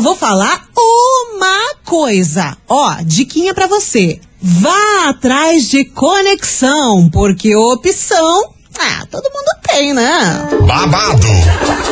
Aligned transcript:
Vou 0.00 0.14
falar 0.14 0.64
uma 0.76 1.74
coisa. 1.84 2.56
Ó, 2.68 2.96
diquinha 3.02 3.54
pra 3.54 3.66
você. 3.66 4.20
Vá 4.40 5.08
atrás 5.08 5.68
de 5.68 5.84
conexão, 5.86 7.08
porque 7.10 7.56
opção 7.56 8.56
ah, 8.78 9.06
todo 9.10 9.24
mundo 9.24 9.56
tem, 9.66 9.94
né? 9.94 10.48
Babado, 10.66 11.26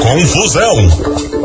confusão 0.03 0.77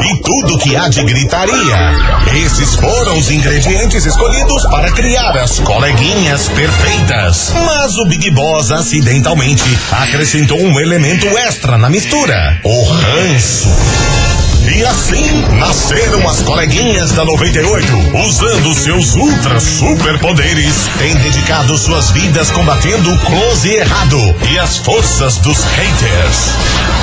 e 0.04 0.22
tudo 0.22 0.58
que 0.60 0.76
há 0.76 0.90
de 0.90 1.04
gritaria. 1.04 1.96
Esses 2.44 2.76
foram 2.76 3.18
os 3.18 3.32
ingredientes 3.32 4.06
escolhidos 4.06 4.66
para 4.66 4.92
criar 4.92 5.38
as 5.38 5.60
coleguinhas 5.60 6.50
perfeitas. 6.50 7.54
Mas 7.66 7.98
o 7.98 8.06
Big 8.06 8.32
Boss 8.32 8.72
acidentalmente 8.72 9.64
acrescentou 9.92 10.60
um 10.60 10.80
elemento 10.80 11.26
extra 11.38 11.78
na 11.78 11.90
mistura: 11.90 12.60
o 12.64 12.84
ranço. 12.84 14.29
E 14.76 14.86
assim 14.86 15.42
nasceram 15.58 16.30
as 16.30 16.44
coleguinhas 16.44 17.12
da 17.14 17.26
98, 17.26 17.88
usando 18.28 18.74
seus 18.76 19.16
ultra 19.16 19.60
superpoderes, 19.60 20.88
têm 21.00 21.16
dedicado 21.16 21.76
suas 21.76 22.12
vidas 22.12 22.52
combatendo 22.52 23.12
o 23.12 23.20
close 23.20 23.68
errado 23.68 24.18
e 24.52 24.60
as 24.60 24.78
forças 24.78 25.38
dos 25.40 25.64
haters. 25.64 26.38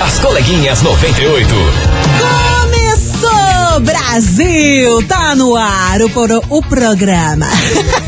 As 0.07 0.19
coleguinhas 0.21 0.81
98. 0.83 1.55
Começou, 2.63 3.81
Brasil! 3.81 5.03
Tá 5.09 5.35
no 5.35 5.57
ar 5.57 6.01
o, 6.03 6.11
pro, 6.11 6.43
o 6.49 6.63
programa. 6.63 7.47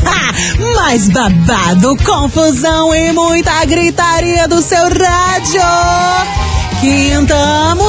Mais 0.75 1.09
babado, 1.09 1.97
confusão 1.97 2.95
e 2.95 3.11
muita 3.11 3.65
gritaria 3.65 4.47
do 4.47 4.61
seu 4.61 4.83
rádio. 4.83 5.61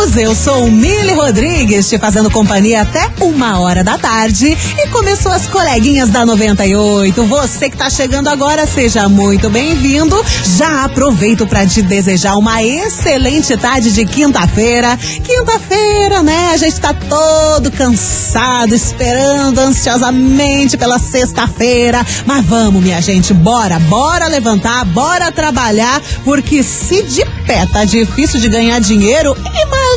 Quintamos, 0.00 0.16
eu 0.16 0.34
sou 0.34 0.70
Mili 0.70 1.12
Rodrigues, 1.12 1.88
te 1.88 1.98
fazendo 1.98 2.30
companhia 2.30 2.82
até 2.82 3.10
uma 3.20 3.60
hora 3.60 3.84
da 3.84 3.98
tarde. 3.98 4.56
E 4.78 4.88
começou 4.88 5.30
as 5.30 5.46
coleguinhas 5.46 6.08
da 6.08 6.24
98. 6.24 7.22
Você 7.24 7.68
que 7.68 7.76
tá 7.76 7.90
chegando 7.90 8.28
agora, 8.28 8.66
seja 8.66 9.08
muito 9.08 9.50
bem-vindo. 9.50 10.16
Já 10.56 10.84
aproveito 10.84 11.46
para 11.46 11.66
te 11.66 11.82
desejar 11.82 12.36
uma 12.36 12.62
excelente 12.62 13.54
tarde 13.58 13.92
de 13.92 14.06
quinta-feira. 14.06 14.96
Quinta-feira, 14.96 16.22
né? 16.22 16.50
A 16.54 16.56
gente 16.56 16.80
tá 16.80 16.94
todo 16.94 17.70
cansado, 17.70 18.74
esperando 18.74 19.58
ansiosamente 19.58 20.78
pela 20.78 20.98
sexta-feira. 20.98 22.06
Mas 22.24 22.44
vamos, 22.46 22.82
minha 22.82 23.02
gente, 23.02 23.34
bora, 23.34 23.78
bora 23.78 24.28
levantar, 24.28 24.84
bora 24.86 25.30
trabalhar, 25.30 26.00
porque 26.24 26.62
se 26.62 27.02
de 27.02 27.24
pé 27.46 27.66
tá 27.66 27.84
difícil 27.84 28.40
de 28.40 28.48
ganhar 28.48 28.80
dinheiro, 28.80 29.36
imagina 29.36 29.89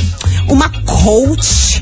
uma 0.50 0.68
coach 0.86 1.82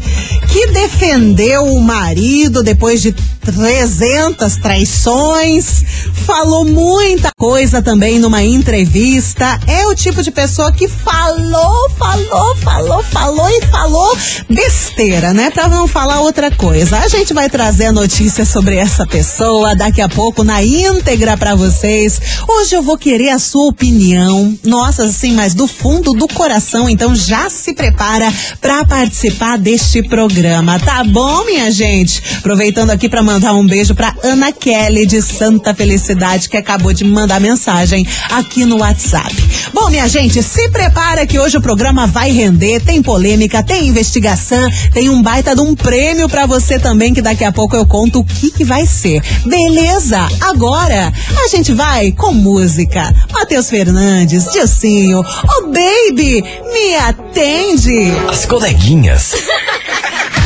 que 0.52 0.68
defendeu 0.68 1.64
o 1.64 1.82
marido 1.82 2.62
depois 2.62 3.02
de 3.02 3.16
300 3.52 4.56
traições, 4.58 5.84
falou 6.26 6.66
muita 6.66 7.32
coisa 7.38 7.82
também 7.82 8.20
numa 8.20 8.44
entrevista. 8.44 9.60
É 9.66 9.86
o 9.88 9.96
tipo 9.96 10.22
de 10.22 10.32
pessoa 10.32 10.72
que 10.72 10.88
falou, 10.88 11.90
falou, 11.92 12.56
falou, 12.58 13.04
falou 13.04 13.50
e 13.50 13.62
falou 13.68 14.18
besteira, 14.50 15.34
né? 15.34 15.50
Pra 15.50 15.68
não 15.68 15.88
falar 15.88 16.22
outra 16.22 16.52
coisa. 16.52 16.98
A 16.98 17.08
gente 17.08 17.34
vai 17.34 17.50
trazer 17.50 17.86
a 17.86 17.92
notícia 17.92 18.46
sobre 18.46 18.76
essa 18.76 19.06
pessoa 19.06 19.76
daqui 19.76 20.02
a 20.02 20.10
pouco 20.10 20.44
na 20.44 20.62
íntegra 20.64 21.38
para 21.38 21.56
vocês. 21.56 22.22
Hoje 22.48 22.76
eu 22.76 22.84
vou 22.84 22.98
querer 22.98 23.30
a 23.30 23.40
sua 23.40 23.68
opinião. 23.68 24.58
Nossa, 24.64 25.06
assim, 25.06 25.34
mas 25.34 25.54
do 25.54 25.68
fundo 25.68 26.14
do 26.14 26.28
coração. 26.28 26.90
Então 26.90 27.16
já 27.16 27.50
se 27.50 27.74
prepara 27.74 28.32
para 28.60 28.86
participar 28.86 29.58
deste 29.58 30.04
programa, 30.04 30.80
tá 30.80 31.04
bom, 31.04 31.46
minha 31.46 31.72
gente? 31.72 32.22
Aproveitando 32.38 32.90
aqui 32.90 33.08
para 33.08 33.24
mandar 33.24 33.39
um 33.48 33.66
beijo 33.66 33.96
para 33.96 34.14
Ana 34.22 34.52
Kelly 34.52 35.06
de 35.06 35.22
Santa 35.22 35.74
Felicidade 35.74 36.50
que 36.50 36.58
acabou 36.58 36.94
de 36.94 37.04
me 37.04 37.12
mandar 37.12 37.40
mensagem 37.40 38.06
aqui 38.30 38.66
no 38.66 38.80
WhatsApp. 38.80 39.34
Bom, 39.74 39.90
minha 39.90 40.08
gente, 40.08 40.44
se 40.44 40.70
prepara 40.70 41.26
que 41.26 41.40
hoje 41.40 41.58
o 41.58 41.62
programa 41.62 42.06
vai 42.06 42.32
render, 42.32 42.82
tem 42.82 43.02
polêmica, 43.02 43.64
tem 43.64 43.88
investigação, 43.88 44.70
tem 44.94 45.10
um 45.10 45.22
baita 45.22 45.56
de 45.56 45.62
um 45.62 45.74
prêmio 45.74 46.28
para 46.28 46.46
você 46.46 46.78
também 46.78 47.14
que 47.14 47.22
daqui 47.22 47.44
a 47.44 47.52
pouco 47.52 47.76
eu 47.76 47.86
conto 47.86 48.20
o 48.20 48.26
que 48.26 48.52
que 48.52 48.66
vai 48.66 48.86
ser. 48.86 49.22
Beleza? 49.46 50.28
Agora 50.42 51.12
a 51.44 51.48
gente 51.48 51.74
vai 51.74 52.12
com 52.12 52.34
música. 52.34 53.14
Matheus 53.32 53.70
Fernandes, 53.70 54.52
Dilcinho, 54.52 55.22
oh 55.22 55.68
baby, 55.68 56.44
me 56.74 56.96
atende. 56.96 58.12
As 58.30 58.46
coleguinhas. 58.46 59.34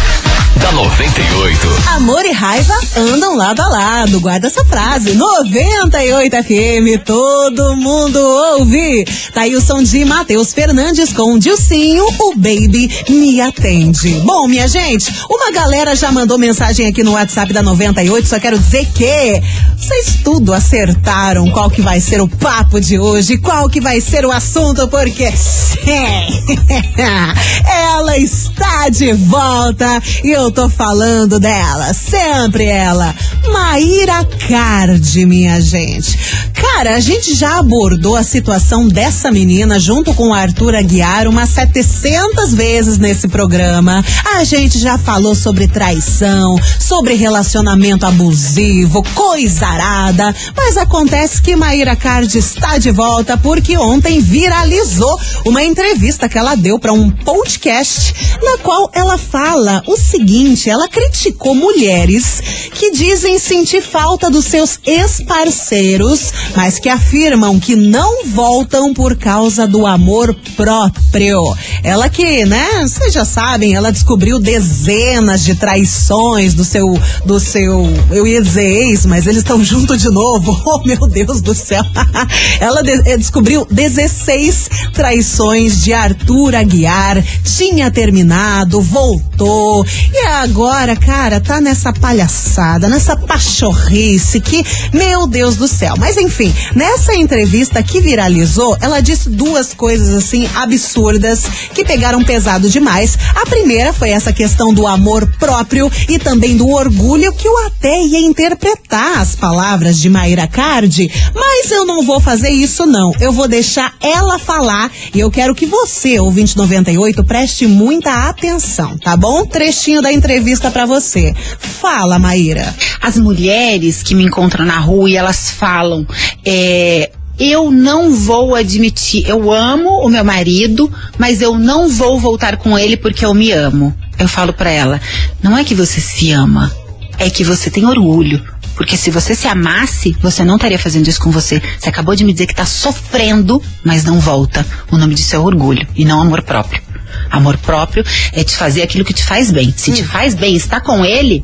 da 0.59 0.71
98. 0.71 1.67
Amor 1.95 2.25
e 2.25 2.31
raiva 2.31 2.73
andam 2.95 3.35
lado 3.35 3.61
a 3.61 3.67
lado. 3.67 4.19
Guarda 4.19 4.47
essa 4.47 4.63
frase. 4.65 5.13
98 5.13 6.35
FM, 6.43 7.03
todo 7.05 7.75
mundo 7.75 8.17
ouve. 8.19 9.05
Tá 9.33 9.41
aí 9.41 9.55
o 9.55 9.61
som 9.61 9.81
de 9.81 10.03
Matheus 10.05 10.53
Fernandes 10.53 11.13
com 11.13 11.37
Dilcinho, 11.37 12.05
o 12.19 12.35
Baby 12.35 12.89
me 13.09 13.41
atende. 13.41 14.09
Bom, 14.25 14.47
minha 14.47 14.67
gente, 14.67 15.13
uma 15.29 15.51
galera 15.51 15.95
já 15.95 16.11
mandou 16.11 16.37
mensagem 16.37 16.87
aqui 16.87 17.03
no 17.03 17.13
WhatsApp 17.13 17.53
da 17.53 17.61
98. 17.61 18.27
Só 18.27 18.39
quero 18.39 18.57
dizer 18.57 18.85
que 18.93 19.41
vocês 19.77 20.19
tudo 20.23 20.53
acertaram 20.53 21.49
qual 21.51 21.69
que 21.69 21.81
vai 21.81 21.99
ser 21.99 22.21
o 22.21 22.27
papo 22.27 22.79
de 22.79 22.97
hoje, 22.99 23.37
qual 23.37 23.69
que 23.69 23.81
vai 23.81 23.99
ser 23.99 24.25
o 24.25 24.31
assunto, 24.31 24.87
porque 24.87 25.31
sim, 25.35 25.85
ela 27.67 28.17
está 28.17 28.89
de 28.89 29.13
volta 29.13 30.01
e 30.23 30.31
eu 30.31 30.42
tô 30.51 30.69
falando 30.69 31.39
dela, 31.39 31.93
sempre 31.93 32.65
ela, 32.65 33.13
Maíra 33.51 34.25
Cardi, 34.47 35.25
minha 35.25 35.61
gente. 35.61 36.17
Cara, 36.53 36.95
a 36.95 36.99
gente 36.99 37.35
já 37.35 37.59
abordou 37.59 38.15
a 38.15 38.23
situação 38.23 38.87
dessa 38.87 39.31
menina 39.31 39.79
junto 39.79 40.13
com 40.13 40.29
o 40.29 40.33
Arthur 40.33 40.75
Aguiar 40.75 41.27
umas 41.27 41.49
700 41.49 42.53
vezes 42.53 42.97
nesse 42.97 43.27
programa. 43.27 44.03
A 44.35 44.43
gente 44.43 44.79
já 44.79 44.97
falou 44.97 45.35
sobre 45.35 45.67
traição, 45.67 46.59
sobre 46.79 47.13
relacionamento 47.13 48.05
abusivo, 48.05 49.03
coisa 49.13 49.67
arada, 49.67 50.35
mas 50.55 50.77
acontece 50.77 51.41
que 51.41 51.55
Maíra 51.55 51.95
Cardi 51.95 52.39
está 52.39 52.77
de 52.77 52.91
volta 52.91 53.37
porque 53.37 53.77
ontem 53.77 54.19
viralizou 54.19 55.19
uma 55.45 55.63
entrevista 55.63 56.27
que 56.27 56.37
ela 56.37 56.55
deu 56.55 56.79
para 56.79 56.93
um 56.93 57.09
podcast 57.09 58.13
na 58.41 58.57
qual 58.57 58.89
ela 58.93 59.17
fala 59.17 59.83
o 59.85 59.95
seguinte, 59.95 60.32
ela 60.67 60.87
criticou 60.87 61.53
mulheres 61.53 62.41
que 62.73 62.91
dizem 62.91 63.37
sentir 63.37 63.81
falta 63.81 64.31
dos 64.31 64.45
seus 64.45 64.79
ex-parceiros, 64.83 66.33
mas 66.55 66.79
que 66.79 66.89
afirmam 66.89 67.59
que 67.59 67.75
não 67.75 68.25
voltam 68.25 68.93
por 68.93 69.15
causa 69.15 69.67
do 69.67 69.85
amor 69.85 70.35
próprio. 70.55 71.55
Ela 71.83 72.09
que, 72.09 72.45
né, 72.45 72.67
vocês 72.81 73.13
já 73.13 73.23
sabem, 73.23 73.75
ela 73.75 73.91
descobriu 73.91 74.39
dezenas 74.39 75.43
de 75.43 75.53
traições 75.53 76.55
do 76.55 76.63
seu, 76.63 76.99
do 77.25 77.39
seu, 77.39 77.87
eu 78.09 78.25
ia 78.25 78.41
dizer 78.41 78.65
ex, 78.65 79.05
mas 79.05 79.27
eles 79.27 79.39
estão 79.39 79.63
juntos 79.63 80.01
de 80.01 80.09
novo. 80.09 80.63
Oh, 80.73 80.81
meu 80.83 81.07
Deus 81.07 81.41
do 81.41 81.53
céu. 81.53 81.83
ela 82.59 82.81
de, 82.81 82.91
eh, 83.05 83.17
descobriu 83.17 83.67
16 83.69 84.69
traições 84.93 85.83
de 85.83 85.93
Arthur 85.93 86.55
Aguiar, 86.55 87.23
tinha 87.43 87.91
terminado, 87.91 88.81
voltou, 88.81 89.85
e 90.11 90.22
agora, 90.25 90.95
cara, 90.95 91.39
tá 91.39 91.59
nessa 91.59 91.91
palhaçada, 91.91 92.87
nessa 92.87 93.15
pachorrice 93.15 94.39
que, 94.39 94.63
meu 94.93 95.27
Deus 95.27 95.55
do 95.55 95.67
céu. 95.67 95.95
Mas 95.97 96.17
enfim, 96.17 96.53
nessa 96.75 97.15
entrevista 97.15 97.83
que 97.83 98.01
viralizou, 98.01 98.77
ela 98.79 99.01
disse 99.01 99.29
duas 99.29 99.73
coisas 99.73 100.09
assim 100.09 100.47
absurdas 100.55 101.43
que 101.73 101.83
pegaram 101.83 102.23
pesado 102.23 102.69
demais. 102.69 103.17
A 103.35 103.45
primeira 103.45 103.93
foi 103.93 104.09
essa 104.11 104.31
questão 104.31 104.73
do 104.73 104.87
amor 104.87 105.27
próprio 105.37 105.91
e 106.07 106.17
também 106.17 106.55
do 106.55 106.69
orgulho 106.69 107.33
que 107.33 107.47
eu 107.47 107.65
até 107.65 108.01
ia 108.01 108.19
interpretar 108.19 109.19
as 109.19 109.35
palavras 109.35 109.99
de 109.99 110.09
Maíra 110.09 110.47
Cardi, 110.47 111.11
mas 111.33 111.71
eu 111.71 111.85
não 111.85 112.03
vou 112.03 112.19
fazer 112.19 112.49
isso 112.49 112.85
não. 112.85 113.11
Eu 113.19 113.31
vou 113.31 113.47
deixar 113.47 113.93
ela 114.01 114.39
falar 114.39 114.91
e 115.13 115.19
eu 115.19 115.29
quero 115.29 115.55
que 115.55 115.65
você, 115.65 116.19
ouvinte 116.19 116.55
98, 116.55 117.23
preste 117.23 117.67
muita 117.67 118.29
atenção, 118.29 118.97
tá 118.97 119.17
bom? 119.17 119.45
Trechinho 119.45 120.01
da 120.01 120.12
entrevista 120.13 120.71
para 120.71 120.85
você. 120.85 121.33
Fala, 121.59 122.19
Maíra. 122.19 122.73
As 123.01 123.17
mulheres 123.17 124.01
que 124.03 124.15
me 124.15 124.23
encontram 124.23 124.65
na 124.65 124.79
rua 124.79 125.09
e 125.09 125.15
elas 125.15 125.49
falam, 125.51 126.05
é, 126.45 127.11
eu 127.39 127.71
não 127.71 128.13
vou 128.13 128.55
admitir, 128.55 129.27
eu 129.27 129.51
amo 129.51 130.05
o 130.05 130.09
meu 130.09 130.23
marido, 130.23 130.91
mas 131.17 131.41
eu 131.41 131.57
não 131.57 131.89
vou 131.89 132.19
voltar 132.19 132.57
com 132.57 132.77
ele 132.77 132.95
porque 132.95 133.25
eu 133.25 133.33
me 133.33 133.51
amo. 133.51 133.93
Eu 134.19 134.27
falo 134.27 134.53
para 134.53 134.69
ela, 134.69 135.01
não 135.41 135.57
é 135.57 135.63
que 135.63 135.73
você 135.73 135.99
se 135.99 136.31
ama, 136.31 136.71
é 137.17 137.29
que 137.29 137.43
você 137.43 137.69
tem 137.69 137.85
orgulho. 137.85 138.41
Porque 138.75 138.97
se 138.97 139.11
você 139.11 139.35
se 139.35 139.47
amasse, 139.47 140.15
você 140.19 140.43
não 140.43 140.55
estaria 140.55 140.79
fazendo 140.79 141.07
isso 141.07 141.21
com 141.21 141.29
você. 141.29 141.61
Você 141.79 141.89
acabou 141.89 142.15
de 142.15 142.23
me 142.23 142.33
dizer 142.33 142.47
que 142.47 142.55
tá 142.55 142.65
sofrendo, 142.65 143.61
mas 143.83 144.03
não 144.03 144.19
volta. 144.19 144.65
O 144.91 144.97
nome 144.97 145.13
disso 145.13 145.35
é 145.35 145.39
orgulho 145.39 145.87
e 145.95 146.03
não 146.05 146.21
amor 146.21 146.41
próprio. 146.41 146.81
Amor 147.29 147.57
próprio 147.57 148.03
é 148.31 148.43
te 148.43 148.55
fazer 148.55 148.81
aquilo 148.81 149.05
que 149.05 149.13
te 149.13 149.23
faz 149.23 149.51
bem. 149.51 149.73
Se 149.75 149.91
hum. 149.91 149.93
te 149.93 150.03
faz 150.03 150.35
bem 150.35 150.55
estar 150.55 150.81
com 150.81 151.03
ele, 151.05 151.43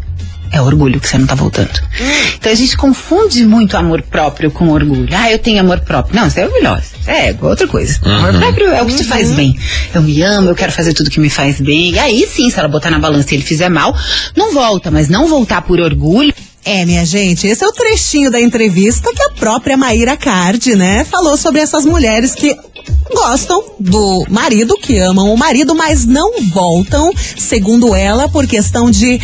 é 0.52 0.62
orgulho 0.62 1.00
que 1.00 1.08
você 1.08 1.18
não 1.18 1.28
tá 1.28 1.36
voltando. 1.36 1.70
Hum. 1.70 2.30
Então 2.36 2.52
a 2.52 2.56
gente 2.56 2.76
confunde 2.76 3.46
muito 3.46 3.78
amor 3.78 4.02
próprio 4.02 4.50
com 4.50 4.70
orgulho. 4.70 5.10
Ah, 5.12 5.32
eu 5.32 5.38
tenho 5.38 5.60
amor 5.60 5.80
próprio. 5.82 6.16
Não, 6.16 6.28
isso 6.28 6.40
é 6.40 6.46
orgulhoso. 6.46 6.88
É 7.06 7.36
outra 7.42 7.68
coisa. 7.68 8.00
Uhum. 8.06 8.16
Amor 8.16 8.40
próprio 8.40 8.68
é 8.70 8.82
o 8.82 8.86
que 8.86 8.96
te 8.96 9.04
faz 9.04 9.30
uhum. 9.30 9.36
bem. 9.36 9.60
Eu 9.94 10.02
me 10.02 10.22
amo, 10.22 10.50
eu 10.50 10.56
quero 10.56 10.72
fazer 10.72 10.94
tudo 10.94 11.10
que 11.10 11.20
me 11.20 11.30
faz 11.30 11.62
bem. 11.62 11.92
E 11.92 12.00
aí 12.00 12.28
sim, 12.28 12.50
se 12.50 12.58
ela 12.58 12.68
botar 12.68 12.90
na 12.90 13.00
balança 13.00 13.34
e 13.34 13.38
ele 13.38 13.44
fizer 13.44 13.70
mal, 13.70 13.96
não 14.36 14.54
volta. 14.54 14.90
Mas 14.90 15.08
não 15.08 15.28
voltar 15.28 15.62
por 15.62 15.80
orgulho. 15.80 16.34
É, 16.66 16.86
minha 16.86 17.06
gente, 17.06 17.48
esse 17.48 17.64
é 17.64 17.68
o 17.68 17.72
trechinho 17.72 18.30
da 18.30 18.40
entrevista 18.40 19.12
que 19.14 19.24
a 19.24 19.30
própria 19.32 19.78
Maíra 19.78 20.18
Card, 20.18 20.76
né, 20.76 21.06
falou 21.06 21.38
sobre 21.38 21.62
essas 21.62 21.86
mulheres 21.86 22.36
que 22.36 22.56
gostam 23.14 23.64
do 23.80 24.26
marido, 24.30 24.76
que 24.78 24.98
amam 24.98 25.34
o 25.34 25.38
marido, 25.38 25.76
mas 25.76 26.06
não 26.06 26.32
voltam, 26.52 27.12
segundo 27.38 27.96
ela, 27.96 28.30
por 28.30 28.48
questão 28.48 28.90
de 28.90 29.20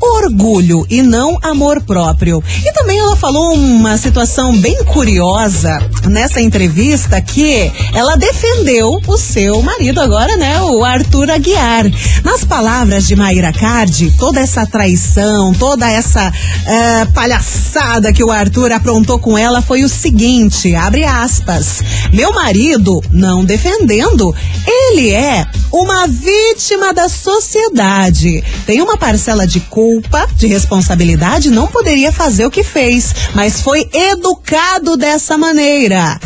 orgulho 0.00 0.86
e 0.90 1.02
não 1.02 1.38
amor 1.42 1.82
próprio. 1.82 2.42
E 2.64 2.72
também 2.72 2.98
ela 2.98 3.16
falou 3.16 3.54
uma 3.54 3.96
situação 3.96 4.56
bem 4.56 4.84
curiosa 4.84 5.78
nessa 6.04 6.40
entrevista 6.40 7.20
que 7.20 7.70
ela 7.94 8.16
defendeu 8.16 9.00
o 9.06 9.16
seu 9.16 9.62
marido 9.62 10.00
agora, 10.00 10.36
né, 10.36 10.60
o 10.62 10.84
Arthur 10.84 11.30
Aguiar. 11.30 11.84
Nas 12.24 12.44
palavras 12.44 13.06
de 13.06 13.16
Maíra 13.16 13.52
Cardi, 13.52 14.12
toda 14.18 14.40
essa 14.40 14.66
traição, 14.66 15.52
toda 15.54 15.90
essa 15.90 16.28
uh, 16.28 17.12
palhaçada 17.12 18.12
que 18.12 18.24
o 18.24 18.30
Arthur 18.30 18.72
aprontou 18.72 19.18
com 19.18 19.36
ela 19.36 19.62
foi 19.62 19.84
o 19.84 19.88
seguinte, 19.88 20.74
abre 20.74 21.04
aspas, 21.04 21.82
meu 22.12 22.32
marido, 22.32 23.00
não 23.10 23.44
defendendo, 23.44 24.34
ele 24.66 25.10
é 25.10 25.46
uma 25.72 26.06
vítima 26.06 26.92
da 26.92 27.08
sociedade. 27.08 28.42
Tem 28.64 28.80
uma 28.80 28.96
parcela 28.96 29.46
de 29.46 29.60
culpa 29.60 29.85
culpa, 29.86 30.26
de 30.34 30.48
responsabilidade, 30.48 31.48
não 31.48 31.68
poderia 31.68 32.10
fazer 32.10 32.44
o 32.44 32.50
que 32.50 32.64
fez, 32.64 33.14
mas 33.36 33.60
foi 33.60 33.88
educado 33.92 34.96
dessa 34.96 35.38
maneira. 35.38 36.18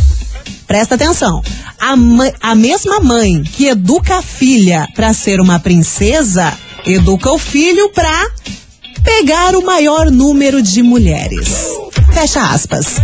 Presta 0.67 0.95
atenção. 0.95 1.43
A, 1.79 1.95
a 2.41 2.55
mesma 2.55 3.01
mãe 3.01 3.43
que 3.43 3.67
educa 3.67 4.17
a 4.17 4.23
filha 4.23 4.89
para 4.95 5.13
ser 5.13 5.41
uma 5.41 5.61
princesa, 5.61 6.57
educa 6.87 7.31
o 7.31 7.39
filho 7.39 7.91
para 7.91 8.31
pegar 9.05 9.55
o 9.55 9.63
maior 9.63 10.11
número 10.11 10.63
de 10.63 10.83
mulheres. 10.83 11.69
Fecha 12.13 12.43
aspas. 12.43 12.97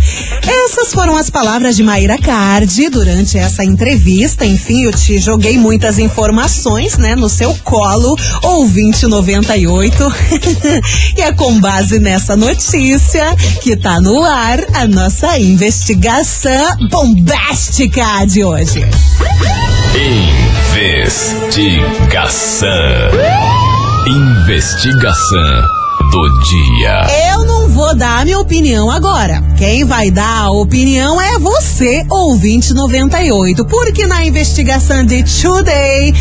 Essas 0.45 0.93
foram 0.93 1.15
as 1.15 1.29
palavras 1.29 1.75
de 1.75 1.83
Maíra 1.83 2.17
Cardi 2.17 2.89
durante 2.89 3.37
essa 3.37 3.63
entrevista. 3.63 4.45
Enfim, 4.45 4.83
eu 4.83 4.91
te 4.91 5.17
joguei 5.17 5.57
muitas 5.57 5.97
informações, 5.97 6.97
né, 6.97 7.15
no 7.15 7.29
seu 7.29 7.53
colo, 7.63 8.17
ouvinte 8.43 9.07
98. 9.07 10.03
e 11.17 11.21
é 11.21 11.31
com 11.33 11.59
base 11.59 11.99
nessa 11.99 12.35
notícia 12.35 13.35
que 13.61 13.75
tá 13.75 13.99
no 14.01 14.23
ar 14.23 14.59
a 14.73 14.87
nossa 14.87 15.37
investigação 15.39 16.77
bombástica 16.89 18.25
de 18.25 18.43
hoje. 18.43 18.85
Investigação. 20.75 22.67
Investigação 24.05 25.76
do 26.11 26.29
dia. 26.43 27.07
Eu 27.31 27.45
não 27.45 27.69
vou 27.69 27.95
dar 27.95 28.21
a 28.21 28.25
minha 28.25 28.39
opinião 28.39 28.89
agora. 28.89 29.43
Quem 29.57 29.83
vai 29.83 30.09
dar 30.09 30.43
a 30.43 30.51
opinião 30.51 31.19
é 31.19 31.37
você, 31.37 32.05
ouvinte 32.09 32.73
98. 32.73 33.65
Porque 33.65 34.05
na 34.05 34.25
investigação 34.25 35.05
de 35.05 35.23
Today, 35.23 36.13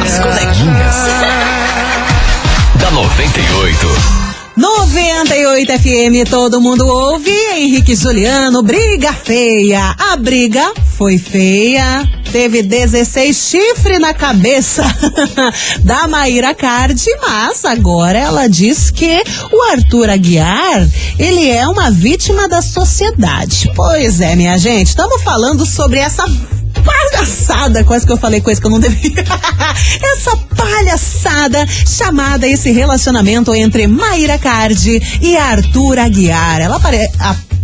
As 0.02 0.18
coleguinhas. 0.18 1.52
da 2.92 3.02
98. 3.02 4.22
98 4.54 5.72
FM, 5.78 6.28
todo 6.28 6.60
mundo 6.60 6.86
ouve. 6.86 7.32
Henrique 7.56 7.96
Juliano, 7.96 8.62
briga 8.62 9.14
feia. 9.14 9.94
A 9.98 10.16
briga 10.16 10.72
foi 10.98 11.16
feia. 11.16 12.06
Teve 12.30 12.62
16 12.62 13.34
chifre 13.34 13.98
na 13.98 14.12
cabeça 14.12 14.84
da 15.82 16.06
Maíra 16.06 16.54
Cardi, 16.54 17.08
mas 17.20 17.64
agora 17.64 18.18
ela 18.18 18.46
diz 18.46 18.90
que 18.90 19.22
o 19.50 19.62
Arthur 19.70 20.10
Aguiar, 20.10 20.86
ele 21.18 21.50
é 21.50 21.66
uma 21.66 21.90
vítima 21.90 22.46
da 22.46 22.60
sociedade. 22.60 23.70
Pois 23.74 24.20
é, 24.20 24.36
minha 24.36 24.58
gente, 24.58 24.88
estamos 24.88 25.22
falando 25.22 25.64
sobre 25.64 25.98
essa 25.98 26.24
palhaçada, 26.84 27.84
quase 27.84 28.06
que 28.06 28.12
eu 28.12 28.16
falei 28.16 28.40
coisa 28.40 28.60
que 28.60 28.66
eu 28.66 28.70
não 28.70 28.80
devia. 28.80 29.24
Essa 30.14 30.36
palhaçada 30.56 31.66
chamada 31.86 32.46
esse 32.46 32.70
relacionamento 32.70 33.54
entre 33.54 33.86
Maíra 33.86 34.38
Cardi 34.38 35.00
e 35.20 35.36
Arthur 35.36 35.98
Aguiar. 35.98 36.60
Ela 36.60 36.76
apare 36.76 37.08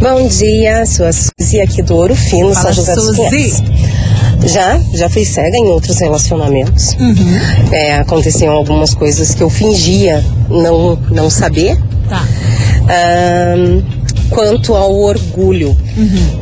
Bom 0.00 0.26
dia, 0.26 0.84
sou 0.86 1.06
a 1.06 1.12
Suzy 1.12 1.60
aqui 1.60 1.82
do 1.82 1.94
Ouro 1.94 2.16
Fino, 2.16 2.52
Fala, 2.52 2.72
São 2.72 2.72
José 2.72 2.94
dos 2.94 3.16
Suzy. 3.16 3.28
Pinhais. 3.30 3.62
Já, 4.46 4.80
já 4.92 5.08
fui 5.08 5.24
cega 5.24 5.56
em 5.56 5.66
outros 5.66 5.98
relacionamentos. 6.00 6.94
Uhum. 6.98 7.72
É, 7.72 7.96
aconteciam 7.96 8.52
algumas 8.52 8.92
coisas 8.92 9.32
que 9.32 9.42
eu 9.42 9.48
fingia 9.48 10.22
não, 10.50 10.96
não 11.10 11.30
saber. 11.30 11.78
Tá. 12.08 12.26
Ahn, 12.88 13.82
quanto 14.30 14.74
ao 14.74 14.92
orgulho, 14.92 15.76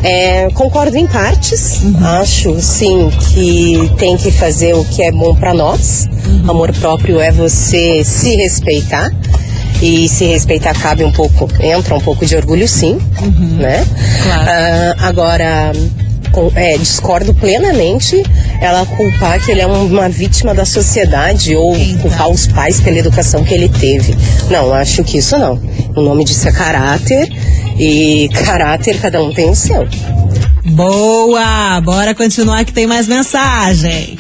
é, 0.03 0.49
concordo 0.55 0.97
em 0.97 1.07
partes. 1.07 1.83
Acho, 2.01 2.59
sim, 2.61 3.11
que 3.29 3.93
tem 3.99 4.17
que 4.17 4.31
fazer 4.31 4.75
o 4.75 4.85
que 4.85 5.03
é 5.03 5.13
bom 5.13 5.35
para 5.37 5.53
nós. 5.53 6.09
Amor 6.49 6.73
próprio 6.73 7.21
é 7.21 7.31
você 7.31 8.03
se 8.03 8.35
respeitar. 8.35 9.13
E 9.83 10.09
se 10.09 10.25
respeitar 10.27 10.73
cabe 10.75 11.03
um 11.05 11.11
pouco, 11.13 11.49
entra 11.61 11.95
um 11.97 12.01
pouco 12.01 12.25
de 12.25 12.37
orgulho, 12.37 12.69
sim, 12.69 12.99
né? 13.59 13.85
Claro. 14.23 14.49
Ah, 14.49 14.95
agora, 15.09 15.73
é, 16.55 16.79
discordo 16.79 17.35
plenamente 17.35 18.23
ela 18.61 18.87
culpar 18.87 19.41
que 19.45 19.51
ele 19.51 19.61
é 19.61 19.67
um- 19.67 19.87
uma 19.87 20.09
vítima 20.09 20.55
da 20.55 20.65
sociedade 20.65 21.57
ou 21.57 21.75
Eita. 21.75 21.99
culpar 21.99 22.31
os 22.31 22.47
pais 22.47 22.81
pela 22.81 22.97
educação 22.99 23.43
que 23.43 23.53
ele 23.53 23.69
teve. 23.69 24.17
Não, 24.49 24.73
acho 24.73 25.03
que 25.03 25.19
isso 25.19 25.37
não. 25.37 25.61
O 25.97 26.01
nome 26.01 26.25
disso 26.25 26.49
é 26.49 26.53
caráter 26.53 27.29
e 27.77 28.29
caráter 28.45 29.01
cada 29.01 29.21
um 29.21 29.33
tem 29.35 29.51
o 29.51 29.55
seu. 29.57 29.87
Boa! 30.65 31.81
Bora 31.81 32.15
continuar 32.15 32.65
que 32.65 32.73
tem 32.73 32.87
mais 32.87 33.09
mensagem. 33.09 34.17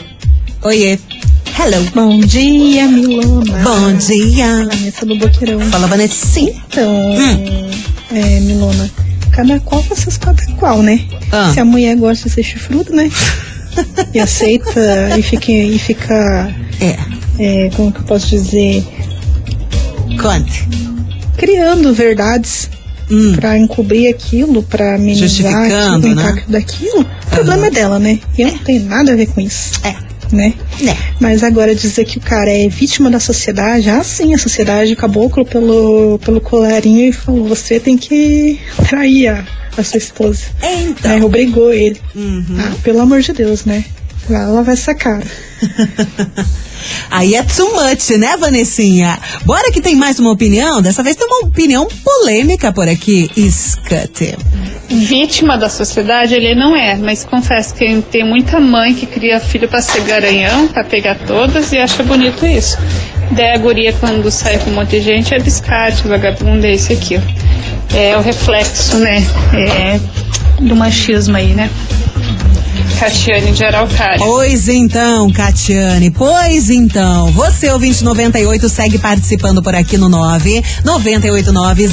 Oiê. 0.65 0.99
Hello. 1.59 1.83
Bom 1.95 2.19
dia, 2.21 2.87
Milona. 2.89 3.59
Bom 3.63 3.93
dia. 3.97 4.65
Vanessa 4.67 5.07
do 5.07 5.17
Boqueirão. 5.17 5.61
Fala, 5.71 5.87
Vanessa. 5.87 6.27
Sim. 6.27 6.49
Então, 6.69 6.91
Hum. 6.91 7.71
é, 8.13 8.41
Milona, 8.41 8.91
cada 9.31 9.59
qual 9.61 9.83
com 9.85 9.95
seus 9.95 10.17
cada 10.17 10.43
qual, 10.59 10.83
né? 10.83 11.01
Ah. 11.31 11.51
Se 11.53 11.61
a 11.61 11.65
mulher 11.65 11.97
gosta 11.97 12.29
de 12.29 12.35
ser 12.35 12.43
chifrudo, 12.43 12.93
né? 12.93 13.11
e 14.15 14.19
aceita 14.21 15.17
e 15.19 15.23
fica, 15.23 15.53
e 15.53 15.79
fica 15.79 16.55
É. 16.81 16.97
é, 17.39 17.71
como 17.77 17.93
que 17.93 18.01
eu 18.01 18.05
posso 18.05 18.29
dizer, 18.29 18.85
Conte. 20.21 20.69
criando 21.37 21.93
verdades 21.95 22.69
Hum. 23.11 23.35
pra 23.37 23.59
encobrir 23.59 24.09
aquilo, 24.09 24.63
pra 24.63 24.95
amenizar 24.95 25.29
Justificando, 25.29 25.75
aquilo, 25.75 26.13
o 26.13 26.15
né? 26.17 26.23
impacto 26.23 26.51
daquilo. 26.51 27.01
O 27.01 27.31
problema 27.31 27.67
é 27.67 27.71
dela, 27.71 27.99
né? 27.99 28.19
E 28.39 28.43
eu 28.43 28.49
não 28.53 28.59
tenho 28.59 28.85
nada 28.85 29.13
a 29.13 29.17
ver 29.17 29.27
com 29.27 29.41
isso. 29.41 29.81
É. 29.85 29.95
Né? 30.33 30.55
Né. 30.81 30.97
Mas 31.21 31.45
agora 31.45 31.75
dizer 31.75 32.07
que 32.07 32.17
o 32.17 32.21
cara 32.21 32.51
é 32.51 32.67
vítima 32.67 33.11
da 33.11 33.21
sociedade, 33.21 33.91
ah 33.91 34.03
sim, 34.03 34.35
a 34.35 34.39
sociedade 34.39 34.97
caboclo 34.97 35.45
pelo, 35.45 36.19
pelo 36.25 36.41
colarinho 36.41 37.11
e 37.11 37.13
falou, 37.13 37.45
você 37.45 37.79
tem 37.79 37.99
que 37.99 38.59
trair 38.89 39.29
a, 39.29 39.45
a 39.77 39.83
sua 39.85 39.99
esposa. 39.99 40.45
Então. 40.63 41.11
Aí 41.11 41.23
obrigou 41.23 41.73
ele. 41.73 42.01
Uhum. 42.15 42.57
Ah, 42.59 42.75
pelo 42.83 43.01
amor 43.01 43.21
de 43.21 43.33
Deus, 43.33 43.67
né? 43.67 43.85
Vai 44.29 44.47
lavar 44.47 44.75
essa 44.75 44.95
cara. 44.95 45.23
Aí 47.11 47.35
é 47.35 47.43
too 47.43 47.71
much, 47.73 48.11
né, 48.19 48.37
Vanessinha? 48.37 49.19
Bora 49.45 49.71
que 49.71 49.81
tem 49.81 49.95
mais 49.95 50.19
uma 50.19 50.31
opinião. 50.31 50.83
Dessa 50.83 51.03
vez 51.03 51.15
tem 51.17 51.27
uma 51.27 51.47
opinião 51.47 51.87
polêmica 52.03 52.73
por 52.73 52.89
aqui. 52.89 53.31
Escute. 53.37 54.37
vítima 54.89 55.57
da 55.57 55.69
sociedade 55.69 56.35
ele 56.35 56.55
não 56.55 56.75
é, 56.77 56.97
mas 56.97 57.25
confesso 57.25 57.75
que 57.75 58.03
tem 58.11 58.25
muita 58.25 58.59
mãe 58.61 58.95
que 58.95 59.07
cria 59.07 59.39
filho 59.41 59.69
pra 59.69 59.81
ser 59.81 60.03
garanhão, 60.03 60.69
pra 60.69 60.85
pegar 60.85 61.17
todas 61.27 61.73
e 61.73 61.79
acha 61.79 62.03
bonito 62.03 62.45
isso. 62.47 62.77
Daí 63.31 63.53
a 63.53 63.59
guria 63.59 63.93
quando 63.95 64.31
sai 64.31 64.59
com 64.59 64.71
um 64.71 64.75
monte 64.75 64.91
de 64.91 65.01
gente 65.01 65.35
é 65.35 65.39
biscate, 65.39 66.07
vagabundo, 66.07 66.67
é 66.67 66.73
esse 66.75 66.93
aqui. 66.93 67.17
ó. 67.17 67.97
É 67.97 68.17
o 68.17 68.21
reflexo, 68.23 68.99
né, 68.99 69.25
é, 69.55 70.01
do 70.61 70.75
machismo 70.75 71.37
aí, 71.37 71.55
né. 71.55 71.71
Catiane 73.03 73.51
de 73.51 73.65
Araucária. 73.65 74.19
Pois 74.19 74.69
então, 74.69 75.29
Catiane, 75.33 76.09
pois 76.13 76.71
então. 76.71 77.33
Você, 77.33 77.69
o 77.69 77.77
2098, 77.77 78.69
segue 78.69 78.97
participando 78.97 79.61
por 79.61 79.75
aqui 79.75 79.99
no 79.99 80.09
9 80.09 80.63
989 80.85 81.89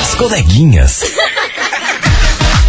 As 0.00 0.14
coleguinhas. 0.14 1.02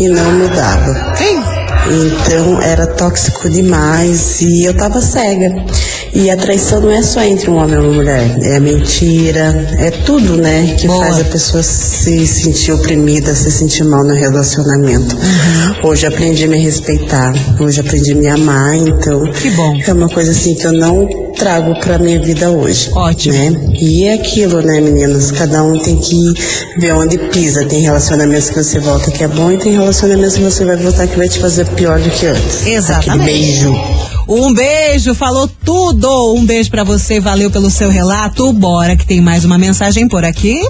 e 0.00 0.08
não 0.08 0.32
mudava. 0.38 1.14
Sim. 1.16 1.40
Então 1.88 2.60
era 2.60 2.86
tóxico 2.86 3.48
demais 3.48 4.40
e 4.40 4.64
eu 4.64 4.74
tava 4.74 5.00
cega. 5.00 5.64
E 6.12 6.28
a 6.28 6.36
traição 6.36 6.80
não 6.80 6.90
é 6.90 7.02
só 7.02 7.22
entre 7.22 7.48
um 7.48 7.56
homem 7.56 7.74
e 7.74 7.78
uma 7.78 7.92
mulher, 7.92 8.36
é 8.42 8.56
a 8.56 8.60
mentira, 8.60 9.68
é 9.78 9.92
tudo, 9.92 10.36
né, 10.36 10.74
que 10.76 10.88
Boa. 10.88 11.04
faz 11.04 11.20
a 11.20 11.24
pessoa 11.24 11.62
se 11.62 12.26
sentir 12.26 12.72
oprimida, 12.72 13.32
se 13.32 13.48
sentir 13.48 13.84
mal 13.84 14.04
no 14.04 14.14
relacionamento. 14.14 15.14
Uhum. 15.14 15.88
Hoje 15.88 16.06
aprendi 16.06 16.44
a 16.44 16.48
me 16.48 16.58
respeitar, 16.58 17.32
hoje 17.60 17.80
aprendi 17.80 18.12
a 18.12 18.16
me 18.16 18.26
amar, 18.26 18.74
então 18.74 19.22
Que 19.32 19.50
bom. 19.50 19.78
é 19.86 19.92
uma 19.92 20.08
coisa 20.08 20.32
assim 20.32 20.56
que 20.56 20.66
eu 20.66 20.72
não 20.72 21.06
trago 21.40 21.78
pra 21.80 21.98
minha 21.98 22.20
vida 22.20 22.50
hoje. 22.50 22.90
Ótimo. 22.92 23.34
Né? 23.34 23.72
E 23.80 24.04
é 24.04 24.14
aquilo, 24.14 24.60
né, 24.60 24.80
meninas? 24.80 25.30
Cada 25.30 25.62
um 25.62 25.78
tem 25.78 25.96
que 25.96 26.34
ver 26.78 26.92
onde 26.92 27.16
pisa. 27.30 27.64
Tem 27.64 27.80
relacionamentos 27.80 28.50
que 28.50 28.62
você 28.62 28.78
volta 28.78 29.10
que 29.10 29.24
é 29.24 29.28
bom 29.28 29.50
e 29.50 29.56
tem 29.56 29.72
relacionamentos 29.72 30.36
que 30.36 30.42
você 30.42 30.64
vai 30.64 30.76
voltar 30.76 31.06
que 31.06 31.16
vai 31.16 31.28
te 31.28 31.38
fazer 31.38 31.64
pior 31.76 31.98
do 32.00 32.10
que 32.10 32.26
antes. 32.26 32.66
Exatamente. 32.66 33.10
Aquele 33.10 33.24
beijo. 33.24 33.80
Um 34.28 34.52
beijo, 34.54 35.14
falou 35.14 35.48
tudo. 35.64 36.34
Um 36.34 36.44
beijo 36.46 36.70
pra 36.70 36.84
você, 36.84 37.18
valeu 37.20 37.50
pelo 37.50 37.70
seu 37.70 37.90
relato. 37.90 38.52
Bora 38.52 38.96
que 38.96 39.04
tem 39.06 39.20
mais 39.20 39.44
uma 39.44 39.58
mensagem 39.58 40.06
por 40.08 40.24
aqui. 40.24 40.60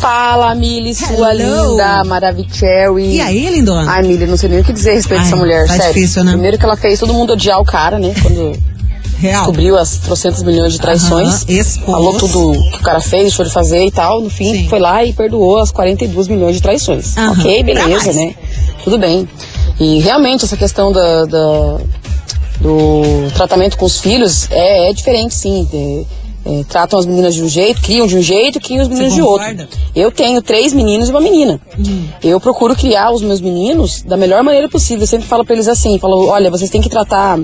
Fala, 0.00 0.54
Mili, 0.54 0.94
sua 0.94 1.34
Hello. 1.34 1.70
linda, 1.72 2.04
Maravicherry. 2.04 3.16
E 3.16 3.20
aí, 3.20 3.48
lindona? 3.50 3.90
Ai, 3.90 4.02
Mili, 4.02 4.26
não 4.26 4.36
sei 4.36 4.48
nem 4.48 4.60
o 4.60 4.64
que 4.64 4.72
dizer 4.72 4.90
a 4.90 4.94
respeito 4.94 5.18
Ai, 5.20 5.24
dessa 5.24 5.36
mulher, 5.36 5.66
tá 5.66 5.74
sério. 5.76 5.94
difícil, 5.94 6.24
né? 6.24 6.32
Primeiro 6.32 6.58
que 6.58 6.64
ela 6.64 6.76
fez 6.76 6.98
todo 7.00 7.12
mundo 7.12 7.32
odiar 7.32 7.60
o 7.60 7.64
cara, 7.64 7.98
né? 7.98 8.14
Quando 8.22 8.56
Real. 9.18 9.44
cobriu 9.46 9.76
as 9.76 9.96
trocentas 9.98 10.42
milhões 10.44 10.72
de 10.72 10.78
traições. 10.80 11.44
Expôs. 11.48 11.84
Falou 11.86 12.14
tudo 12.16 12.52
que 12.70 12.76
o 12.76 12.82
cara 12.82 13.00
fez, 13.00 13.24
deixou 13.24 13.44
de 13.44 13.52
fazer 13.52 13.84
e 13.86 13.90
tal. 13.90 14.20
No 14.20 14.30
fim, 14.30 14.54
Sim. 14.54 14.68
foi 14.68 14.78
lá 14.78 15.04
e 15.04 15.12
perdoou 15.12 15.58
as 15.58 15.72
42 15.72 16.28
milhões 16.28 16.54
de 16.56 16.62
traições. 16.62 17.16
Aham, 17.16 17.32
Ok, 17.32 17.62
beleza, 17.64 18.12
né? 18.12 18.34
Tudo 18.84 18.98
bem. 18.98 19.28
E 19.80 20.00
realmente 20.00 20.44
essa 20.44 20.56
questão 20.56 20.90
da, 20.92 21.24
da- 21.26 21.78
do 22.60 23.30
tratamento 23.34 23.76
com 23.76 23.84
os 23.86 24.00
filhos 24.00 24.50
é, 24.50 24.90
é 24.90 24.92
diferente, 24.92 25.34
sim. 25.34 25.68
É, 25.72 26.04
é, 26.60 26.64
tratam 26.64 26.98
as 26.98 27.04
meninas 27.04 27.34
de 27.34 27.42
um 27.42 27.48
jeito, 27.48 27.80
criam 27.82 28.06
de 28.06 28.16
um 28.16 28.22
jeito, 28.22 28.58
criam 28.60 28.82
os 28.82 28.88
meninos 28.88 29.12
de 29.14 29.20
outro. 29.22 29.46
Eu 29.94 30.10
tenho 30.10 30.40
três 30.40 30.72
meninos 30.72 31.08
e 31.08 31.10
uma 31.12 31.20
menina. 31.20 31.60
Eu 32.22 32.40
procuro 32.40 32.74
criar 32.74 33.10
os 33.12 33.20
meus 33.22 33.40
meninos 33.40 34.02
da 34.02 34.16
melhor 34.16 34.42
maneira 34.42 34.68
possível. 34.68 35.02
Eu 35.02 35.06
sempre 35.06 35.26
falo 35.28 35.44
pra 35.44 35.54
eles 35.54 35.68
assim, 35.68 35.98
falo, 35.98 36.26
olha, 36.28 36.50
vocês 36.50 36.70
têm 36.70 36.80
que 36.80 36.88
tratar 36.88 37.38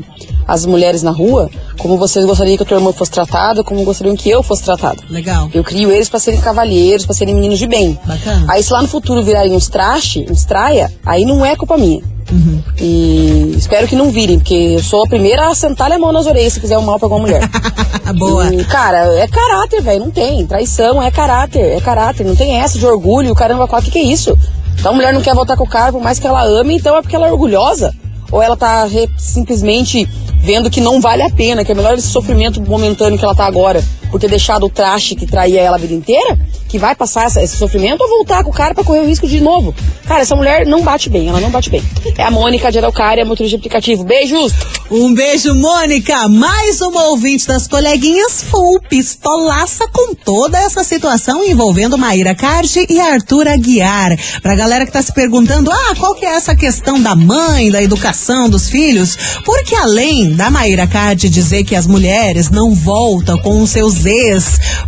as 0.48 0.64
mulheres 0.66 1.02
na 1.02 1.10
rua 1.10 1.50
como 1.78 1.96
vocês 1.98 2.24
gostariam 2.24 2.56
que 2.56 2.62
a 2.62 2.66
tua 2.66 2.78
irmã 2.78 2.92
fosse 2.92 3.10
tratada, 3.10 3.62
como 3.62 3.82
gostariam 3.84 4.16
que 4.16 4.30
eu 4.30 4.42
fosse 4.42 4.62
tratada. 4.64 5.02
Legal. 5.10 5.50
Eu 5.52 5.62
crio 5.62 5.90
eles 5.92 6.08
pra 6.08 6.18
serem 6.18 6.40
cavalheiros, 6.40 7.04
pra 7.04 7.14
serem 7.14 7.34
meninos 7.34 7.58
de 7.58 7.66
bem. 7.66 7.98
Bacana. 8.06 8.46
Aí 8.48 8.62
se 8.62 8.72
lá 8.72 8.80
no 8.80 8.88
futuro 8.88 9.22
virarem 9.22 9.52
uns 9.52 9.68
traste, 9.68 10.24
uns 10.30 10.44
traia, 10.44 10.90
aí 11.04 11.24
não 11.26 11.44
é 11.44 11.54
culpa 11.56 11.76
minha. 11.76 12.00
Uhum. 12.34 12.62
E 12.80 13.54
espero 13.56 13.86
que 13.86 13.94
não 13.94 14.10
virem, 14.10 14.38
porque 14.38 14.54
eu 14.54 14.82
sou 14.82 15.04
a 15.04 15.06
primeira 15.06 15.48
a 15.48 15.54
sentar 15.54 15.92
a 15.92 15.98
mão 15.98 16.12
nas 16.12 16.26
orelhas 16.26 16.52
se 16.52 16.60
fizer 16.60 16.76
um 16.76 16.82
mal 16.82 16.98
pra 16.98 17.06
alguma 17.06 17.22
mulher. 17.22 17.48
Boa. 18.18 18.52
E, 18.52 18.64
cara, 18.64 19.06
é 19.16 19.28
caráter, 19.28 19.80
velho. 19.80 20.00
Não 20.00 20.10
tem. 20.10 20.44
Traição 20.44 21.00
é 21.00 21.10
caráter, 21.12 21.60
é 21.60 21.80
caráter. 21.80 22.26
Não 22.26 22.34
tem 22.34 22.56
essa 22.56 22.76
de 22.76 22.84
orgulho, 22.84 23.34
caramba. 23.34 23.64
O 23.64 23.82
que, 23.82 23.90
que 23.92 23.98
é 23.98 24.02
isso? 24.02 24.36
Então 24.78 24.90
a 24.90 24.94
mulher 24.94 25.14
não 25.14 25.22
quer 25.22 25.34
voltar 25.34 25.56
com 25.56 25.64
o 25.64 25.68
cara, 25.68 25.92
por 25.92 26.02
mais 26.02 26.18
que 26.18 26.26
ela 26.26 26.42
ame, 26.42 26.76
então 26.76 26.96
é 26.96 27.00
porque 27.00 27.14
ela 27.14 27.28
é 27.28 27.32
orgulhosa. 27.32 27.94
Ou 28.32 28.42
ela 28.42 28.56
tá 28.56 28.86
simplesmente 29.16 30.08
vendo 30.40 30.68
que 30.68 30.80
não 30.80 31.00
vale 31.00 31.22
a 31.22 31.30
pena, 31.30 31.64
que 31.64 31.70
é 31.70 31.74
melhor 31.74 31.94
esse 31.94 32.08
sofrimento 32.08 32.60
momentâneo 32.60 33.18
que 33.18 33.24
ela 33.24 33.34
tá 33.34 33.46
agora, 33.46 33.82
por 34.10 34.20
ter 34.20 34.28
deixado 34.28 34.66
o 34.66 34.70
traste 34.70 35.14
que 35.14 35.26
traía 35.26 35.60
ela 35.60 35.76
a 35.76 35.80
vida 35.80 35.94
inteira, 35.94 36.38
que 36.68 36.78
vai 36.78 36.94
passar 36.94 37.26
essa- 37.26 37.42
esse 37.42 37.56
sofrimento, 37.56 38.00
ou 38.02 38.08
voltar 38.08 38.42
com 38.44 38.50
o 38.50 38.52
cara 38.52 38.74
pra 38.74 38.82
correr 38.84 39.00
o 39.00 39.06
risco 39.06 39.26
de 39.26 39.40
novo. 39.40 39.74
Cara, 40.06 40.22
essa 40.22 40.34
mulher 40.36 40.66
não 40.66 40.82
bate 40.82 41.08
bem, 41.08 41.28
ela 41.28 41.40
não 41.40 41.50
bate 41.50 41.70
bem. 41.70 41.82
É 42.18 42.22
a 42.24 42.30
Mônica 42.30 42.70
de 42.70 42.78
Araucária, 42.78 43.24
motorista 43.24 43.56
de 43.56 43.60
aplicativo. 43.60 44.04
Beijos! 44.04 44.52
Um 44.90 45.14
beijo, 45.14 45.54
Mônica. 45.54 46.28
Mais 46.28 46.80
uma 46.80 47.04
ouvinte 47.08 47.46
das 47.46 47.66
coleguinhas 47.66 48.42
full 48.42 48.80
pistolaça 48.88 49.86
com 49.92 50.14
toda 50.14 50.58
essa 50.58 50.84
situação 50.84 51.42
envolvendo 51.44 51.96
Maíra 51.96 52.34
Cardi 52.34 52.86
e 52.88 53.00
Arthur 53.00 53.48
Aguiar. 53.48 54.16
Pra 54.42 54.54
galera 54.54 54.84
que 54.84 54.92
tá 54.92 55.00
se 55.02 55.12
perguntando, 55.12 55.70
ah, 55.70 55.94
qual 55.98 56.14
que 56.14 56.24
é 56.26 56.34
essa 56.34 56.54
questão 56.54 57.00
da 57.00 57.14
mãe, 57.14 57.70
da 57.70 57.82
educação 57.82 58.48
dos 58.50 58.68
filhos? 58.68 59.16
Porque 59.44 59.74
além 59.74 60.34
da 60.34 60.50
Maíra 60.50 60.86
Cardi 60.86 61.28
dizer 61.30 61.64
que 61.64 61.74
as 61.74 61.86
mulheres 61.86 62.50
não 62.50 62.74
voltam 62.74 63.38
com 63.38 63.60
os 63.62 63.70
seus 63.70 63.94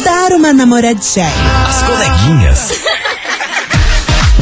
Dar 0.03 0.33
uma 0.33 0.53
namoradinha. 0.53 1.27
As 1.67 1.81
coleguinhas. 1.83 2.71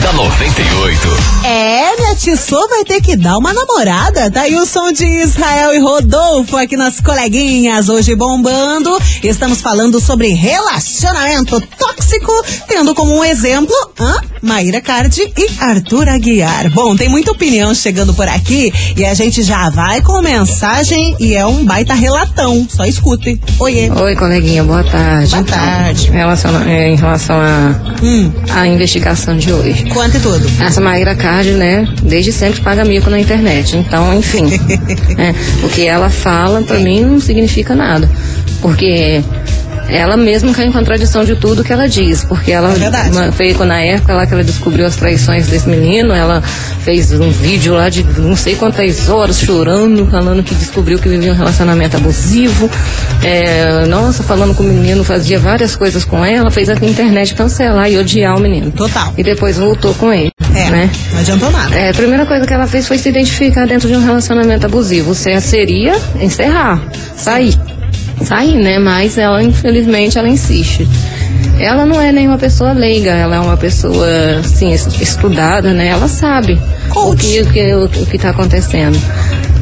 da 0.04 0.12
98. 0.14 1.08
É, 1.46 1.96
minha 1.98 2.16
Tissô 2.16 2.68
vai 2.70 2.84
ter 2.84 3.02
que 3.02 3.16
dar 3.16 3.38
uma 3.38 3.54
namorada. 3.54 4.30
Tá 4.30 4.42
aí 4.42 4.56
o 4.56 4.66
som 4.66 4.92
de 4.92 5.06
Israel 5.06 5.74
e 5.74 5.80
Rodolfo 5.80 6.58
aqui 6.58 6.76
nas 6.78 7.00
coleguinhas, 7.00 7.90
hoje 7.90 8.14
bombando. 8.16 8.98
Estamos 9.24 9.62
falando 9.62 10.00
sobre 10.00 10.28
relacionamento 10.30 11.60
tóxico, 11.78 12.32
tendo 12.68 12.94
como 12.94 13.18
um 13.18 13.24
exemplo, 13.24 13.74
hã? 14.00 14.22
Maíra 14.42 14.82
Cardi 14.82 15.22
e 15.38 15.48
Arthur 15.60 16.10
Aguiar. 16.10 16.70
Bom, 16.72 16.96
tem 16.96 17.08
muita 17.10 17.32
opinião 17.32 17.74
chegando 17.74 18.14
por 18.14 18.28
aqui 18.28 18.74
e 18.98 19.06
a 19.06 19.14
gente 19.14 19.42
já 19.42 19.70
vai 19.70 20.02
com 20.02 20.22
mensagem 20.22 21.16
e 21.20 21.34
é 21.34 21.46
um 21.46 21.64
baita 21.66 21.94
relatão. 21.94 22.68
Só 22.70 22.86
escute. 22.86 23.40
Oiê. 23.60 23.90
Oi, 23.90 24.16
coleguinha, 24.16 24.64
boa 24.64 24.84
tarde. 24.84 25.30
Boa 25.32 25.42
Então, 25.42 25.58
tarde. 25.58 26.12
relaciona- 26.12 26.70
é, 26.70 26.90
em 26.90 26.96
relação 26.98 27.36
à 27.38 27.94
Hum, 28.04 28.32
à 28.52 28.68
investigação 28.68 29.38
de 29.38 29.52
hoje. 29.54 29.84
Conta 29.94 30.20
tudo. 30.20 30.46
Essa 30.60 30.82
Maíra 30.82 31.16
Card, 31.16 31.52
né, 31.52 31.88
desde 32.02 32.32
sempre 32.32 32.62
paga 32.62 32.84
mico 32.84 33.10
na 33.10 33.20
internet. 33.20 33.78
Então, 33.78 34.14
enfim, 34.14 34.46
é, 35.18 35.66
o 35.66 35.70
que 35.70 35.86
ela 35.86 36.10
fala 36.10 36.62
pra 36.62 36.80
mim 36.80 37.02
não 37.02 37.20
significa 37.20 37.76
nada. 37.76 38.10
Porque 38.62 39.24
ela 39.90 40.18
mesma 40.18 40.54
cai 40.54 40.66
em 40.66 40.72
contradição 40.72 41.24
de 41.24 41.36
tudo 41.36 41.64
que 41.64 41.72
ela 41.72 41.88
diz, 41.88 42.24
porque 42.24 42.52
ela 42.52 42.74
É 42.74 43.10
uma- 43.12 43.32
fez 43.32 43.58
na 43.60 43.80
época 43.82 44.14
lá 44.14 44.26
que 44.26 44.34
ela 44.34 44.44
descobriu 44.44 44.86
as 44.86 44.96
traições 44.96 45.48
desse 45.48 45.68
menino, 45.70 46.14
ela 46.14 46.42
fez 46.42 47.12
um 47.12 47.30
vídeo 47.30 47.74
lá 47.74 47.90
de 47.90 48.04
não 48.20 48.36
sei 48.36 48.56
quantas 48.56 49.10
horas 49.10 49.40
chorando, 49.40 50.06
falando 50.10 50.44
que 50.44 50.54
descobriu 50.56 50.98
que 51.00 51.08
vivia 51.10 51.32
um 51.32 51.36
relacionamento 51.36 51.98
abusivo, 51.98 52.70
é, 53.22 53.86
nossa, 53.88 54.24
falando 54.24 54.56
que 54.56 54.62
o 54.62 54.66
menino 54.66 55.04
fazia 55.04 55.38
várias 55.40 55.76
coisas 55.76 56.04
com 56.04 56.24
ela, 56.26 56.50
fez 56.52 56.70
a 56.70 56.74
internet 56.74 57.36
cancelar 57.36 57.90
e 57.90 57.98
odiar 57.98 58.36
o 58.36 58.40
menino. 58.40 58.72
Total. 58.72 59.14
E 59.18 59.24
depois 59.24 59.58
voltou 59.58 59.94
com 59.96 60.12
ele. 60.12 60.32
É, 60.56 60.70
né? 60.70 60.90
não 61.12 61.20
adiantou 61.20 61.52
nada. 61.52 61.76
É, 61.76 61.90
a 61.90 61.94
primeira 61.94 62.26
coisa 62.26 62.46
que 62.46 62.54
ela 62.54 62.68
fez 62.68 62.88
foi 62.88 62.98
se 62.98 63.10
identificar 63.10 63.66
dentro 63.66 63.88
de 63.88 63.96
um 63.96 64.04
relacionamento 64.04 64.66
abusivo. 64.66 65.14
Você 65.14 65.40
seria 65.42 65.96
encerrar, 66.22 66.82
sair. 67.16 67.58
Sair, 68.26 68.56
né? 68.58 68.80
Mas 68.80 69.18
ela, 69.18 69.42
infelizmente, 69.44 70.18
ela 70.18 70.28
insiste. 70.30 70.88
Ela 71.60 71.86
não 71.86 72.02
é 72.02 72.12
nenhuma 72.12 72.38
pessoa 72.38 72.72
leiga, 72.74 73.12
ela 73.12 73.36
é 73.36 73.40
uma 73.40 73.58
pessoa, 73.58 74.08
assim, 74.40 74.72
es- 74.72 74.88
estudada, 75.00 75.74
né? 75.74 75.88
Ela 75.88 76.08
sabe 76.08 76.60
o 76.96 77.16
que, 77.16 77.42
o, 77.42 77.46
que, 77.48 77.74
o, 77.74 78.06
que 78.06 78.18
tá 78.18 78.30
acontecendo. 78.32 78.98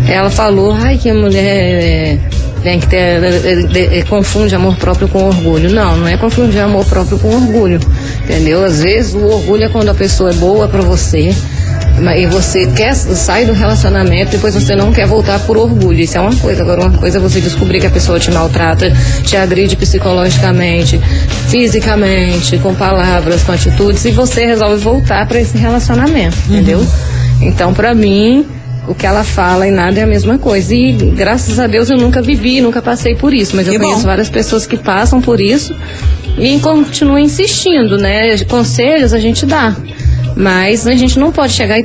Ela 0.07 0.29
falou, 0.29 0.71
ai, 0.73 0.97
que 0.97 1.09
a 1.09 1.13
mulher 1.13 1.43
é, 1.43 2.17
tem 2.63 2.79
que 2.79 2.87
ter, 2.87 2.95
é, 2.97 3.99
é, 3.99 4.03
confunde 4.03 4.55
amor 4.55 4.75
próprio 4.77 5.07
com 5.09 5.25
orgulho. 5.25 5.69
Não, 5.71 5.97
não 5.97 6.07
é 6.07 6.15
confundir 6.17 6.61
amor 6.61 6.85
próprio 6.85 7.19
com 7.19 7.27
orgulho, 7.35 7.79
entendeu? 8.23 8.63
Às 8.63 8.81
vezes 8.81 9.13
o 9.13 9.23
orgulho 9.25 9.65
é 9.65 9.69
quando 9.69 9.89
a 9.89 9.93
pessoa 9.93 10.31
é 10.31 10.33
boa 10.33 10.67
pra 10.67 10.81
você, 10.81 11.35
e 12.17 12.25
você 12.25 12.65
quer 12.67 12.95
sair 12.95 13.45
do 13.45 13.53
relacionamento, 13.53 14.31
depois 14.31 14.53
você 14.55 14.75
não 14.75 14.91
quer 14.91 15.05
voltar 15.05 15.39
por 15.41 15.57
orgulho. 15.57 15.99
Isso 15.99 16.17
é 16.17 16.21
uma 16.21 16.35
coisa. 16.35 16.63
Agora, 16.63 16.81
uma 16.81 16.97
coisa 16.97 17.17
é 17.17 17.21
você 17.21 17.39
descobrir 17.39 17.79
que 17.79 17.87
a 17.87 17.91
pessoa 17.91 18.19
te 18.19 18.31
maltrata, 18.31 18.91
te 19.23 19.37
agride 19.37 19.75
psicologicamente, 19.75 20.99
fisicamente, 21.47 22.57
com 22.57 22.73
palavras, 22.73 23.43
com 23.43 23.51
atitudes, 23.51 24.03
e 24.05 24.11
você 24.11 24.45
resolve 24.45 24.77
voltar 24.81 25.27
para 25.27 25.39
esse 25.39 25.57
relacionamento, 25.57 26.35
entendeu? 26.49 26.85
Então, 27.41 27.73
pra 27.73 27.93
mim, 27.93 28.45
o 28.87 28.95
que 28.95 29.05
ela 29.05 29.23
fala 29.23 29.67
e 29.67 29.71
nada 29.71 29.99
é 29.99 30.03
a 30.03 30.07
mesma 30.07 30.37
coisa. 30.37 30.73
E 30.73 30.93
graças 30.93 31.59
a 31.59 31.67
Deus 31.67 31.89
eu 31.89 31.97
nunca 31.97 32.21
vivi, 32.21 32.61
nunca 32.61 32.81
passei 32.81 33.15
por 33.15 33.33
isso, 33.33 33.55
mas 33.55 33.67
eu 33.67 33.73
Que 33.73 33.79
bom. 33.79 33.85
conheço 33.85 34.05
várias 34.05 34.29
pessoas 34.29 34.65
que 34.65 34.77
passam 34.77 35.21
por 35.21 35.39
isso 35.39 35.75
e 36.37 36.57
continuam 36.59 37.19
insistindo, 37.19 37.97
né? 37.97 38.37
Conselhos 38.45 39.13
a 39.13 39.19
gente 39.19 39.45
dá. 39.45 39.75
Mas 40.35 40.87
a 40.87 40.95
gente 40.95 41.19
não 41.19 41.31
pode 41.31 41.53
chegar 41.53 41.79
e 41.79 41.83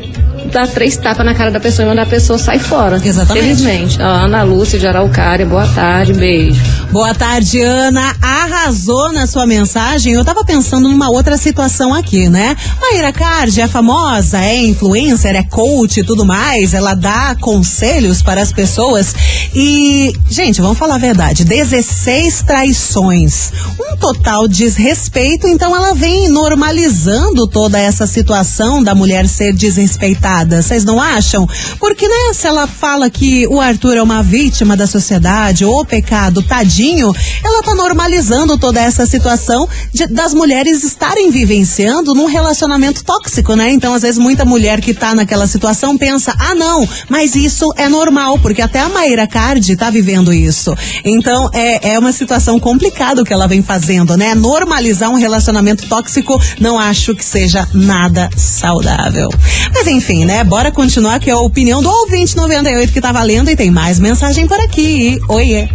dar 0.53 0.69
três 0.69 0.97
tapas 0.97 1.25
na 1.25 1.35
cara 1.35 1.51
da 1.51 1.61
pessoa 1.61 1.87
e 1.87 1.89
mandar 1.89 2.03
a 2.03 2.07
pessoa 2.07 2.39
sair 2.39 2.59
fora. 2.59 3.01
Exatamente. 3.05 3.45
Felizmente. 3.45 4.01
Ó, 4.01 4.05
Ana 4.05 4.43
Lúcia 4.43 4.79
de 4.79 4.87
Araucária, 4.87 5.45
boa 5.45 5.67
tarde, 5.69 6.13
beijo. 6.13 6.61
Boa 6.91 7.15
tarde, 7.15 7.61
Ana. 7.61 8.15
Arrasou 8.23 9.13
na 9.13 9.27
sua 9.27 9.47
mensagem. 9.47 10.15
Eu 10.15 10.25
tava 10.25 10.45
pensando 10.45 10.89
numa 10.89 11.11
outra 11.11 11.37
situação 11.37 11.93
aqui, 11.93 12.29
né? 12.29 12.57
Maíra 12.81 13.13
Card 13.13 13.61
é 13.61 13.69
famosa, 13.69 14.39
é 14.39 14.57
influencer, 14.57 15.35
é 15.35 15.43
coach 15.43 16.01
e 16.01 16.05
tudo 16.05 16.25
mais. 16.25 16.75
Ela 16.75 16.95
dá 16.95 17.37
conselhos 17.41 18.23
para 18.23 18.41
as 18.41 18.53
pessoas. 18.53 19.15
E, 19.55 20.13
gente, 20.31 20.61
vamos 20.61 20.79
falar 20.79 20.95
a 20.95 20.99
verdade: 20.99 21.45
16 21.45 22.43
traições. 22.43 23.53
Um 23.79 23.97
total 23.97 24.47
desrespeito. 24.47 25.47
Então, 25.49 25.75
ela 25.75 25.95
vem 25.95 26.29
normalizando 26.29 27.47
toda 27.47 27.79
essa 27.79 28.07
situação 28.07 28.83
da 28.83 28.95
mulher 28.95 29.27
ser 29.27 29.53
desrespeitada. 29.53 30.36
Vocês 30.45 30.85
não 30.85 31.01
acham? 31.01 31.49
Porque, 31.79 32.07
né, 32.07 32.33
se 32.35 32.47
ela 32.47 32.67
fala 32.67 33.09
que 33.09 33.47
o 33.49 33.61
Arthur 33.61 33.97
é 33.97 34.03
uma 34.03 34.23
vítima 34.23 34.77
da 34.77 34.87
sociedade, 34.87 35.65
ou 35.65 35.85
pecado, 35.85 36.43
tadinho, 36.43 37.15
ela 37.45 37.63
tá 37.63 37.75
normalizando 37.75 38.59
toda 38.59 38.81
essa 38.81 39.07
situação 39.07 39.69
de- 39.93 40.07
das 40.07 40.35
mulheres 40.35 40.85
estarem 40.85 41.31
vivenciando 41.31 42.15
num 42.15 42.27
relacionamento 42.27 43.05
tóxico, 43.05 43.55
né? 43.55 43.71
Então, 43.73 43.95
às 43.95 44.03
vezes, 44.03 44.19
muita 44.19 44.45
mulher 44.45 44.81
que 44.81 44.93
tá 44.93 45.15
naquela 45.15 45.47
situação 45.47 45.97
pensa, 45.97 46.35
ah, 46.39 46.55
não, 46.55 46.87
mas 47.09 47.35
isso 47.35 47.73
é 47.77 47.89
normal, 47.89 48.39
porque 48.39 48.61
até 48.63 48.81
a 48.81 48.89
Maíra 48.89 49.27
Cardi 49.27 49.77
tá 49.77 49.91
vivendo 49.91 50.33
isso. 50.33 50.75
Então, 51.05 51.49
é, 51.53 51.93
é 51.95 51.99
uma 51.99 52.13
situação 52.13 52.59
complicada 52.61 53.23
o 53.23 53.25
que 53.25 53.33
ela 53.33 53.47
vem 53.47 53.63
fazendo, 53.63 54.17
né? 54.17 54.35
Normalizar 54.35 55.11
um 55.11 55.15
relacionamento 55.17 55.87
tóxico, 55.89 56.41
não 56.61 56.79
acho 56.79 57.15
que 57.15 57.25
seja 57.25 57.67
nada 57.73 58.29
saudável. 58.37 59.29
Mas 59.73 59.87
enfim, 59.87 60.25
né? 60.27 60.43
Bora 60.45 60.73
continuar, 60.73 61.21
que 61.21 61.31
é 61.31 61.33
a 61.33 61.39
opinião 61.39 61.81
do 61.81 61.89
ouvinte 61.89 62.37
98 62.37 62.93
que 62.93 63.01
tá 63.01 63.13
valendo 63.13 63.49
e 63.49 63.57
tem 63.57 63.71
mais 63.71 63.99
mensagem 63.99 64.47
por 64.47 64.59
aqui. 64.59 65.19
Oiê. 65.29 65.69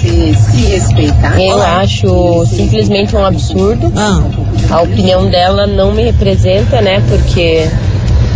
se, 0.00 0.34
se 0.34 0.66
respeitar. 0.66 1.40
Eu 1.40 1.62
acho 1.62 2.44
simplesmente 2.46 3.14
um 3.14 3.24
absurdo. 3.24 3.92
Ah. 3.96 4.20
A 4.70 4.82
opinião 4.82 5.30
dela 5.30 5.66
não 5.66 5.92
me 5.92 6.02
representa, 6.02 6.80
né? 6.80 7.02
Porque 7.08 7.68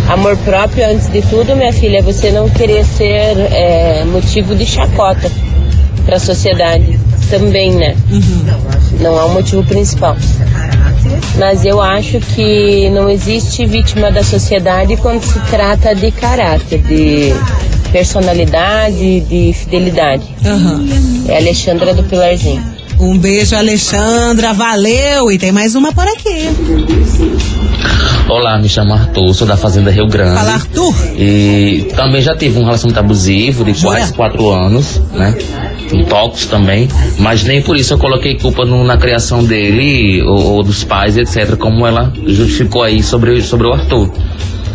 amor 0.08 0.36
próprio, 0.38 0.88
antes 0.88 1.08
de 1.08 1.20
tudo, 1.22 1.56
minha 1.56 1.72
filha, 1.72 1.98
é 1.98 2.02
você 2.02 2.30
não 2.30 2.48
querer 2.48 2.84
ser 2.84 3.36
é, 3.52 4.04
motivo 4.04 4.54
de 4.54 4.64
chacota 4.64 5.30
para 6.04 6.16
a 6.16 6.20
sociedade 6.20 6.98
também, 7.28 7.72
né? 7.72 7.96
Não 9.00 9.18
é 9.18 9.24
o 9.24 9.30
motivo 9.30 9.64
principal. 9.64 10.16
Mas 11.38 11.64
eu 11.64 11.80
acho 11.80 12.18
que 12.20 12.88
não 12.90 13.08
existe 13.08 13.66
vítima 13.66 14.10
da 14.10 14.22
sociedade 14.24 14.96
quando 14.96 15.22
se 15.22 15.38
trata 15.50 15.94
de 15.94 16.10
caráter, 16.10 16.80
de 16.82 17.34
personalidade, 17.92 19.20
de 19.20 19.52
fidelidade. 19.52 20.24
É 21.28 21.36
Alexandra 21.36 21.94
do 21.94 22.02
Pilarzinho. 22.04 22.62
Um 22.98 23.18
beijo, 23.18 23.54
Alexandra. 23.54 24.52
Valeu. 24.54 25.30
E 25.30 25.38
tem 25.38 25.52
mais 25.52 25.74
uma 25.74 25.92
por 25.92 26.06
aqui. 26.08 26.48
Olá, 28.28 28.58
me 28.58 28.68
chamo 28.68 28.92
Arthur, 28.92 29.34
sou 29.34 29.46
da 29.46 29.56
Fazenda 29.56 29.90
Rio 29.90 30.08
Grande. 30.08 30.36
Fala, 30.36 30.54
Arthur. 30.54 30.94
E 31.16 31.92
também 31.94 32.20
já 32.20 32.34
tive 32.34 32.58
um 32.58 32.64
relacionamento 32.64 32.98
abusivo 32.98 33.64
de 33.64 33.80
quase 33.80 34.12
quatro 34.14 34.50
anos, 34.50 35.00
né? 35.12 35.34
Um 35.92 36.04
tóxico 36.04 36.50
também. 36.50 36.88
Mas 37.18 37.44
nem 37.44 37.62
por 37.62 37.76
isso 37.76 37.94
eu 37.94 37.98
coloquei 37.98 38.34
culpa 38.36 38.64
no- 38.64 38.84
na 38.84 38.96
criação 38.96 39.44
dele 39.44 40.22
ou, 40.22 40.54
ou 40.56 40.62
dos 40.62 40.84
pais, 40.84 41.16
etc. 41.16 41.56
Como 41.56 41.86
ela 41.86 42.12
justificou 42.26 42.82
aí 42.82 43.02
sobre, 43.02 43.40
sobre 43.42 43.66
o 43.68 43.72
Arthur. 43.72 44.10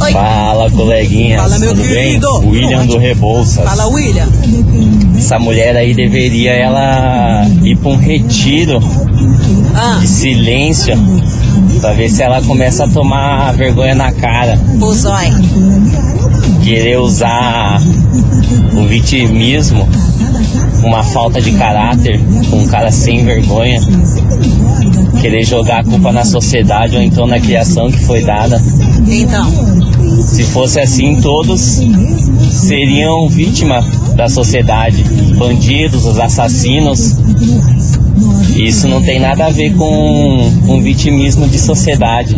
Oi. 0.00 0.12
Fala, 0.12 0.70
coleguinhas. 0.70 1.40
Fala, 1.40 1.58
meu 1.58 1.74
Tudo 1.74 1.82
querido. 1.88 2.40
bem? 2.40 2.50
William 2.50 2.86
do 2.86 2.98
Rebouças. 2.98 3.64
Fala, 3.64 3.86
William. 3.86 4.28
Essa 5.18 5.38
mulher 5.38 5.76
aí 5.76 5.92
deveria 5.94 6.52
ela 6.52 7.44
ir 7.64 7.76
pra 7.76 7.90
um 7.90 7.96
retiro 7.96 8.78
Ah. 9.74 9.98
de 10.00 10.06
silêncio 10.06 10.94
pra 11.80 11.92
ver 11.92 12.08
se 12.08 12.22
ela 12.22 12.40
começa 12.42 12.84
a 12.84 12.88
tomar 12.88 13.52
vergonha 13.54 13.94
na 13.96 14.12
cara. 14.12 14.58
Ô, 14.80 14.92
zói. 14.94 15.26
Querer 16.68 16.98
usar 16.98 17.80
o 18.76 18.86
vitimismo, 18.86 19.88
uma 20.84 21.02
falta 21.02 21.40
de 21.40 21.52
caráter, 21.52 22.20
com 22.50 22.58
um 22.58 22.66
cara 22.66 22.92
sem 22.92 23.24
vergonha. 23.24 23.80
Querer 25.18 25.44
jogar 25.46 25.80
a 25.80 25.84
culpa 25.84 26.12
na 26.12 26.26
sociedade 26.26 26.94
ou 26.94 27.02
então 27.02 27.26
na 27.26 27.40
criação 27.40 27.90
que 27.90 28.04
foi 28.04 28.22
dada. 28.22 28.62
Então. 29.08 29.50
Se 30.26 30.44
fosse 30.44 30.78
assim, 30.78 31.18
todos 31.22 31.80
seriam 32.50 33.30
vítima 33.30 33.80
da 34.14 34.28
sociedade. 34.28 35.02
Bandidos, 35.38 36.04
os 36.04 36.18
assassinos. 36.20 37.16
Isso 38.56 38.88
não 38.88 39.02
tem 39.02 39.20
nada 39.20 39.46
a 39.46 39.50
ver 39.50 39.74
com, 39.74 40.52
com 40.66 40.82
vitimismo 40.82 41.48
de 41.48 41.58
sociedade. 41.58 42.36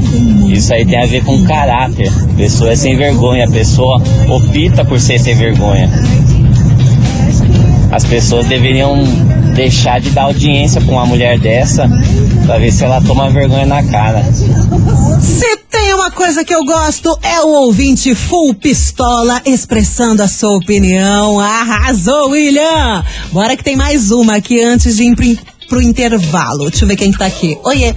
Isso 0.53 0.73
aí 0.73 0.85
tem 0.85 1.03
a 1.03 1.07
ver 1.07 1.25
com 1.25 1.43
caráter. 1.45 2.13
Pessoa 2.37 2.73
é 2.73 2.77
sem 2.77 2.97
vergonha, 2.97 3.47
a 3.47 3.51
pessoa 3.51 4.03
opta 4.29 4.85
por 4.85 5.01
ser 5.01 5.19
sem 5.19 5.35
vergonha. 5.35 5.91
As 7.91 8.05
pessoas 8.05 8.47
deveriam 8.47 9.03
deixar 9.55 10.01
de 10.01 10.11
dar 10.11 10.23
audiência 10.23 10.81
pra 10.81 10.93
uma 10.93 11.07
mulher 11.07 11.39
dessa 11.39 11.89
pra 12.47 12.59
ver 12.59 12.73
se 12.73 12.85
ela 12.85 13.01
toma 13.01 13.31
vergonha 13.31 13.67
na 13.67 13.83
cara. 13.83 14.25
Se 15.21 15.57
tem 15.69 15.93
uma 15.95 16.11
coisa 16.11 16.45
que 16.45 16.55
eu 16.55 16.65
gosto 16.65 17.19
é 17.23 17.41
o 17.41 17.49
ouvinte 17.49 18.15
full 18.15 18.55
pistola 18.55 19.41
expressando 19.45 20.23
a 20.23 20.29
sua 20.29 20.57
opinião. 20.57 21.39
Arrasou, 21.41 22.31
William! 22.31 23.05
Bora 23.33 23.57
que 23.57 23.65
tem 23.65 23.77
mais 23.77 24.11
uma 24.11 24.37
aqui 24.37 24.63
antes 24.63 24.97
de 24.97 25.05
ir 25.05 25.39
pro, 25.71 25.81
intervalo. 25.81 26.69
Deixa 26.69 26.85
eu 26.85 26.89
ver 26.89 26.97
quem 26.97 27.13
que 27.13 27.19
tá 27.19 27.27
aqui. 27.27 27.57
Oiê! 27.65 27.95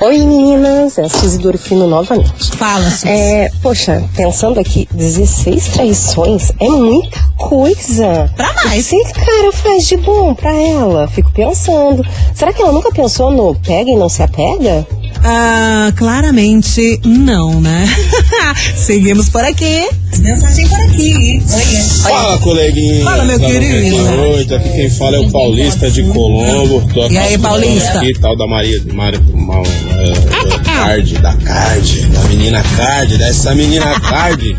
Oi 0.00 0.18
meninas, 0.18 0.96
é 0.98 1.02
a 1.02 1.08
Suzy 1.08 1.38
Dorfino 1.38 1.86
novamente. 1.86 2.56
Fala, 2.56 2.90
Suzy. 2.90 3.08
É, 3.08 3.50
poxa, 3.62 4.02
pensando 4.16 4.58
aqui, 4.58 4.88
16 4.92 5.68
traições 5.68 6.50
é 6.58 6.68
muita 6.68 7.20
coisa. 7.36 8.32
Pra 8.34 8.52
mais. 8.64 8.90
Esse 8.90 9.12
cara 9.12 9.52
faz 9.52 9.86
de 9.86 9.98
bom 9.98 10.34
pra 10.34 10.52
ela? 10.52 11.06
Fico 11.06 11.30
pensando. 11.32 12.04
Será 12.34 12.52
que 12.52 12.62
ela 12.62 12.72
nunca 12.72 12.90
pensou 12.90 13.30
no 13.30 13.54
pega 13.54 13.90
e 13.90 13.96
não 13.96 14.08
se 14.08 14.22
apega? 14.22 14.86
Ah, 15.22 15.92
claramente 15.96 17.00
não, 17.04 17.60
né? 17.60 17.84
Seguimos 18.76 19.28
por 19.28 19.44
aqui. 19.44 19.88
Mensagem 20.18 20.68
por 20.68 20.80
aqui. 20.80 21.42
Fala, 22.02 22.38
coleguinha. 22.38 23.04
Fala, 23.04 23.24
meu 23.24 23.40
querido. 23.40 23.96
98, 23.96 24.54
aqui 24.54 24.68
quem 24.70 24.90
fala 24.90 25.16
é 25.16 25.20
o 25.20 25.30
Paulista 25.30 25.90
de 25.90 26.02
Colombo. 26.04 26.82
Tô 26.92 27.08
E 27.08 27.18
aí, 27.18 27.38
Paulista? 27.38 27.98
Aqui, 28.00 28.12
tal 28.20 28.36
da 28.36 28.46
Maria, 28.46 28.82
Maria 28.92 29.20
mal, 29.34 29.62
é, 29.64 30.54
é, 30.54 30.58
Card, 30.58 31.18
da 31.18 31.34
Card, 31.34 32.06
da 32.06 32.20
menina 32.24 32.62
Card, 32.76 33.18
dessa 33.18 33.54
menina 33.54 34.00
Card. 34.00 34.56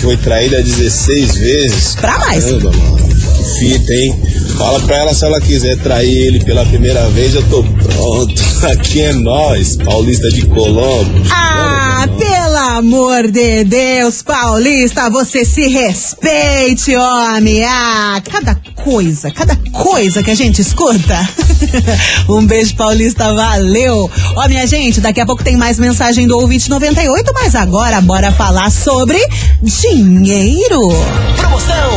Foi 0.00 0.16
traída 0.16 0.62
16 0.62 1.34
vezes. 1.36 1.94
Pra 1.96 2.18
mais. 2.20 2.44
Caramba, 2.44 2.72
mano. 2.72 3.10
Fita, 3.58 3.92
hein? 3.92 4.18
Fala 4.56 4.80
pra 4.80 4.96
ela 4.96 5.14
se 5.14 5.24
ela 5.24 5.40
quiser 5.40 5.76
trair 5.78 6.26
ele 6.26 6.44
pela 6.44 6.64
primeira 6.64 7.08
vez, 7.10 7.34
eu 7.34 7.42
tô 7.48 7.62
pronto. 7.62 8.42
Aqui 8.72 9.02
é 9.02 9.12
nós, 9.12 9.76
Paulista 9.76 10.30
de 10.30 10.46
Colombo. 10.46 11.22
Ah, 11.30 12.06
pelo 12.18 12.56
amor 12.56 13.30
de 13.30 13.64
Deus, 13.64 14.22
Paulista, 14.22 15.10
você 15.10 15.44
se 15.44 15.68
respeite, 15.68 16.94
homem. 16.96 17.64
Ah, 17.64 18.22
cada 18.30 18.54
coisa, 18.74 19.30
cada 19.30 19.56
coisa 19.72 20.22
que 20.22 20.30
a 20.30 20.34
gente 20.34 20.60
escuta. 20.60 21.28
um 22.28 22.46
beijo, 22.46 22.74
Paulista, 22.76 23.32
valeu. 23.32 24.10
Ó, 24.36 24.48
minha 24.48 24.66
gente, 24.66 25.00
daqui 25.00 25.20
a 25.20 25.26
pouco 25.26 25.44
tem 25.44 25.56
mais 25.56 25.78
mensagem 25.78 26.26
do 26.26 26.38
ouvinte 26.38 26.68
98, 26.68 27.32
mas 27.34 27.54
agora 27.54 28.00
bora 28.00 28.32
falar 28.32 28.70
sobre 28.70 29.18
dinheiro. 29.62 30.80
Promoção 31.36 31.90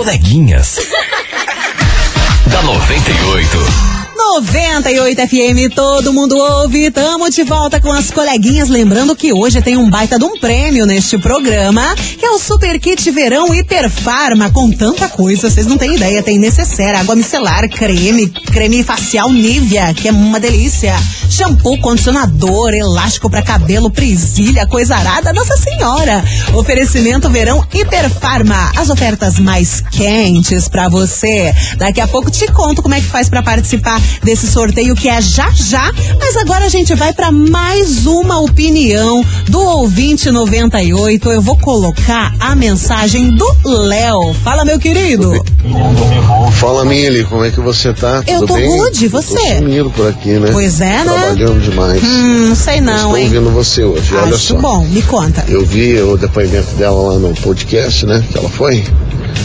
Coleguinhas. 0.00 0.78
da 2.50 2.62
98. 2.62 3.99
98 4.20 5.28
FM, 5.28 5.74
todo 5.74 6.12
mundo 6.12 6.36
ouve. 6.36 6.90
Tamo 6.90 7.30
de 7.30 7.42
volta 7.42 7.80
com 7.80 7.90
as 7.90 8.10
coleguinhas. 8.10 8.68
Lembrando 8.68 9.16
que 9.16 9.32
hoje 9.32 9.62
tem 9.62 9.78
um 9.78 9.88
baita 9.88 10.18
de 10.18 10.24
um 10.24 10.38
prêmio 10.38 10.84
neste 10.84 11.16
programa, 11.16 11.94
que 11.96 12.24
é 12.24 12.30
o 12.30 12.38
Super 12.38 12.78
Kit 12.78 13.10
Verão 13.10 13.52
Hiperfarma, 13.54 14.50
com 14.50 14.70
tanta 14.70 15.08
coisa, 15.08 15.50
vocês 15.50 15.66
não 15.66 15.78
têm 15.78 15.96
ideia. 15.96 16.22
Tem 16.22 16.38
necessaire, 16.38 16.98
água 16.98 17.16
micelar, 17.16 17.68
creme, 17.70 18.28
creme 18.28 18.84
facial 18.84 19.32
Nivea, 19.32 19.94
que 19.94 20.08
é 20.08 20.12
uma 20.12 20.38
delícia. 20.38 20.94
Shampoo, 21.30 21.80
condicionador, 21.80 22.74
elástico 22.74 23.30
para 23.30 23.40
cabelo, 23.40 23.90
presilha, 23.90 24.66
coisa 24.66 24.96
arada, 24.96 25.32
Nossa 25.32 25.56
Senhora. 25.56 26.22
Oferecimento 26.54 27.30
Verão 27.30 27.64
Hiperfarma. 27.72 28.72
As 28.76 28.90
ofertas 28.90 29.38
mais 29.38 29.80
quentes 29.80 30.68
para 30.68 30.88
você. 30.88 31.54
Daqui 31.78 32.00
a 32.00 32.08
pouco 32.08 32.30
te 32.30 32.46
conto 32.52 32.82
como 32.82 32.94
é 32.94 33.00
que 33.00 33.06
faz 33.06 33.28
para 33.28 33.42
participar. 33.42 34.00
Desse 34.22 34.46
sorteio 34.46 34.94
que 34.94 35.08
é 35.08 35.20
já 35.20 35.50
já. 35.50 35.92
Mas 36.18 36.36
agora 36.36 36.64
a 36.66 36.68
gente 36.68 36.94
vai 36.94 37.12
para 37.12 37.30
mais 37.30 38.06
uma 38.06 38.40
opinião 38.40 39.24
do 39.48 39.60
ouvinte 39.60 40.30
98. 40.30 41.30
Eu 41.30 41.40
vou 41.42 41.56
colocar 41.58 42.34
a 42.40 42.54
mensagem 42.54 43.30
do 43.30 43.46
Léo. 43.64 44.34
Fala, 44.44 44.64
meu 44.64 44.78
querido. 44.78 45.32
Fala, 46.52 46.84
Mili, 46.84 47.24
como 47.24 47.44
é 47.44 47.50
que 47.50 47.60
você 47.60 47.92
tá? 47.92 48.22
Eu 48.26 48.40
Tudo 48.40 48.48
tô 48.48 48.54
bem? 48.54 48.68
good, 48.68 49.00
e 49.02 49.04
Eu 49.06 49.10
você? 49.10 49.34
Tô 49.34 49.56
sumido 49.58 49.90
por 49.90 50.08
aqui, 50.08 50.30
né? 50.30 50.48
Pois 50.52 50.80
é, 50.80 51.04
né? 51.04 51.04
Trabalhando 51.04 51.60
demais. 51.62 52.02
Hum, 52.02 52.48
não 52.48 52.56
sei 52.56 52.80
não, 52.80 52.94
Estou 52.94 53.16
hein? 53.16 53.24
ouvindo 53.26 53.50
você 53.50 53.84
hoje, 53.84 54.14
olha 54.14 54.34
Acho 54.34 54.54
só. 54.54 54.58
bom, 54.58 54.84
me 54.84 55.02
conta. 55.02 55.44
Eu 55.48 55.64
vi 55.64 56.00
o 56.00 56.16
depoimento 56.16 56.74
dela 56.74 57.12
lá 57.12 57.18
no 57.18 57.34
podcast, 57.36 58.04
né? 58.06 58.24
Que 58.30 58.38
ela 58.38 58.48
foi. 58.48 58.84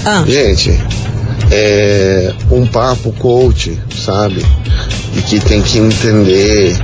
Ah. 0.06 0.24
Gente, 0.28 0.80
é 1.52 2.34
um 2.52 2.66
papo 2.66 3.12
coach, 3.14 3.80
sabe? 4.04 4.46
E 5.16 5.22
que 5.22 5.40
tem 5.40 5.62
que 5.62 5.78
entender 5.78 6.78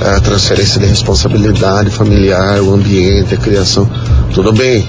a 0.00 0.20
transferência 0.20 0.80
de 0.80 0.86
responsabilidade 0.86 1.90
familiar, 1.90 2.60
o 2.60 2.74
ambiente, 2.74 3.34
a 3.34 3.38
criação. 3.38 3.88
Tudo 4.34 4.52
bem, 4.52 4.86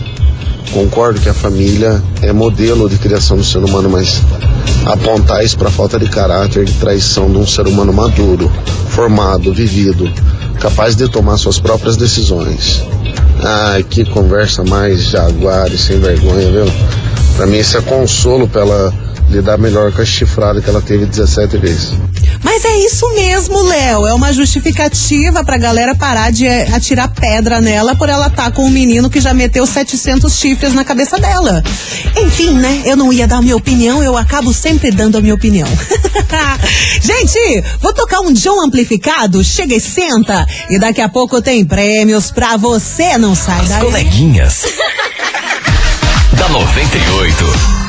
concordo 0.71 1.19
que 1.19 1.29
a 1.29 1.33
família 1.33 2.01
é 2.21 2.31
modelo 2.31 2.89
de 2.89 2.97
criação 2.97 3.37
do 3.37 3.43
ser 3.43 3.59
humano, 3.59 3.89
mas 3.89 4.21
apontar 4.85 5.43
isso 5.43 5.57
para 5.57 5.69
falta 5.69 5.99
de 5.99 6.09
caráter, 6.09 6.65
de 6.65 6.73
traição 6.73 7.29
de 7.29 7.37
um 7.37 7.45
ser 7.45 7.67
humano 7.67 7.93
maduro, 7.93 8.51
formado, 8.89 9.53
vivido, 9.53 10.11
capaz 10.59 10.95
de 10.95 11.07
tomar 11.09 11.37
suas 11.37 11.59
próprias 11.59 11.97
decisões. 11.97 12.81
Ai, 13.43 13.83
que 13.83 14.05
conversa 14.05 14.63
mais 14.63 15.03
jaguar 15.03 15.71
e 15.71 15.77
sem 15.77 15.99
vergonha, 15.99 16.51
viu? 16.51 16.73
Pra 17.35 17.47
mim 17.47 17.57
isso 17.57 17.77
é 17.77 17.81
consolo 17.81 18.47
pra 18.47 18.61
ela 18.61 18.93
lidar 19.31 19.57
melhor 19.57 19.91
com 19.91 20.01
a 20.01 20.05
chifrada 20.05 20.61
que 20.61 20.69
ela 20.69 20.81
teve 20.81 21.05
17 21.05 21.57
vezes. 21.57 21.93
Mas 22.43 22.65
é 22.65 22.77
isso 22.85 23.09
mesmo, 23.13 23.63
Léo. 23.63 24.05
É 24.05 24.13
uma 24.13 24.33
justificativa 24.33 25.43
pra 25.43 25.57
galera 25.57 25.95
parar 25.95 26.31
de 26.31 26.45
eh, 26.45 26.67
atirar 26.73 27.07
pedra 27.09 27.61
nela 27.61 27.95
por 27.95 28.09
ela 28.09 28.27
estar 28.27 28.51
com 28.51 28.65
um 28.65 28.69
menino 28.69 29.09
que 29.09 29.19
já 29.19 29.33
meteu 29.33 29.65
700 29.65 30.33
chifres 30.33 30.73
na 30.73 30.83
cabeça 30.83 31.19
dela. 31.19 31.63
Enfim, 32.17 32.51
né? 32.51 32.83
Eu 32.85 32.95
não 32.95 33.11
ia 33.13 33.27
dar 33.27 33.37
a 33.37 33.41
minha 33.41 33.55
opinião, 33.55 34.03
eu 34.03 34.17
acabo 34.17 34.53
sempre 34.53 34.91
dando 34.91 35.17
a 35.17 35.21
minha 35.21 35.33
opinião. 35.33 35.67
Gente, 37.01 37.63
vou 37.79 37.93
tocar 37.93 38.19
um 38.21 38.33
John 38.33 38.61
amplificado. 38.61 39.43
Chega 39.43 39.75
e 39.75 39.79
senta. 39.79 40.45
E 40.69 40.79
daqui 40.79 41.01
a 41.01 41.09
pouco 41.09 41.41
tem 41.41 41.65
prêmios 41.65 42.31
pra 42.31 42.57
você. 42.57 43.17
Não 43.17 43.35
sai 43.35 43.65
daí. 43.67 43.81
Coleguinhas. 43.81 44.65
da 46.37 46.49
98. 46.49 47.80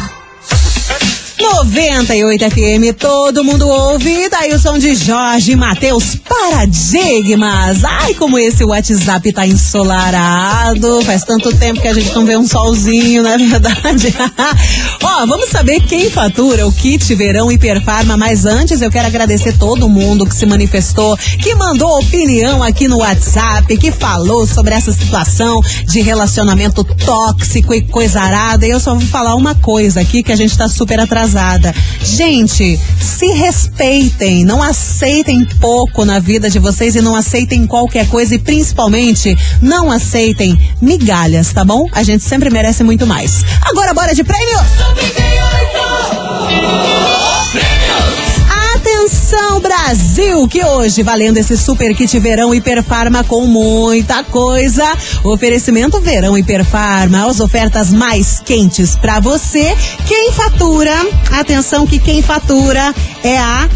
98 1.53 2.49
FM, 2.49 2.97
todo 2.97 3.43
mundo 3.43 3.67
ouve. 3.67 4.27
Daí 4.29 4.51
o 4.53 4.59
som 4.59 4.79
de 4.79 4.95
Jorge 4.95 5.55
Matheus 5.55 6.15
Paradigmas. 6.15 7.83
Ai, 7.83 8.15
como 8.15 8.39
esse 8.39 8.63
WhatsApp 8.63 9.31
tá 9.31 9.45
ensolarado. 9.45 11.03
Faz 11.03 11.23
tanto 11.23 11.55
tempo 11.55 11.79
que 11.79 11.87
a 11.87 11.93
gente 11.93 12.13
não 12.15 12.25
vê 12.25 12.35
um 12.35 12.47
solzinho, 12.47 13.21
não 13.21 13.29
é 13.29 13.37
verdade? 13.37 14.13
Ó, 15.03 15.25
vamos 15.27 15.49
saber 15.49 15.81
quem 15.81 16.09
fatura 16.09 16.67
o 16.67 16.71
kit 16.71 17.13
verão 17.13 17.51
Hiperfarma. 17.51 18.17
Mas 18.17 18.45
antes, 18.45 18.81
eu 18.81 18.89
quero 18.89 19.07
agradecer 19.07 19.57
todo 19.57 19.87
mundo 19.87 20.25
que 20.25 20.35
se 20.35 20.45
manifestou, 20.45 21.15
que 21.15 21.53
mandou 21.53 21.99
opinião 21.99 22.63
aqui 22.63 22.87
no 22.87 22.97
WhatsApp, 22.97 23.77
que 23.77 23.91
falou 23.91 24.47
sobre 24.47 24.73
essa 24.73 24.91
situação 24.91 25.61
de 25.85 26.01
relacionamento 26.01 26.83
tóxico 26.83 27.73
e 27.73 27.81
coisa 27.81 28.19
arada. 28.19 28.65
E 28.65 28.71
eu 28.71 28.79
só 28.79 28.95
vou 28.95 29.07
falar 29.07 29.35
uma 29.35 29.53
coisa 29.53 30.01
aqui 30.01 30.23
que 30.23 30.31
a 30.31 30.35
gente 30.35 30.57
tá 30.57 30.67
super 30.67 30.99
atrasada. 31.35 31.75
Gente, 32.01 32.79
se 32.99 33.27
respeitem, 33.27 34.45
não 34.45 34.63
aceitem 34.63 35.45
pouco 35.59 36.05
na 36.05 36.19
vida 36.19 36.49
de 36.49 36.59
vocês 36.59 36.95
e 36.95 37.01
não 37.01 37.15
aceitem 37.15 37.67
qualquer 37.67 38.07
coisa 38.07 38.35
e 38.35 38.39
principalmente 38.39 39.35
não 39.61 39.91
aceitem 39.91 40.57
migalhas, 40.81 41.51
tá 41.51 41.65
bom? 41.65 41.87
A 41.91 42.03
gente 42.03 42.23
sempre 42.23 42.49
merece 42.49 42.83
muito 42.83 43.05
mais. 43.05 43.43
Agora 43.61 43.93
bora 43.93 44.15
de 44.15 44.23
prêmio! 44.23 44.59
Atenção 49.35 49.59
Brasil, 49.59 50.47
que 50.47 50.63
hoje 50.63 51.03
valendo 51.03 51.35
esse 51.35 51.57
super 51.57 51.93
kit 51.93 52.17
verão 52.19 52.55
Hiperfarma 52.55 53.21
com 53.21 53.45
muita 53.45 54.23
coisa. 54.23 54.85
Oferecimento 55.25 55.99
verão 55.99 56.37
Hiperfarma, 56.37 57.27
as 57.27 57.41
ofertas 57.41 57.91
mais 57.91 58.39
quentes 58.39 58.95
pra 58.95 59.19
você. 59.19 59.75
Quem 60.07 60.31
fatura? 60.31 60.95
Atenção 61.31 61.85
que 61.85 61.99
quem 61.99 62.21
fatura 62.21 62.95
é 63.25 63.37
a 63.37 63.67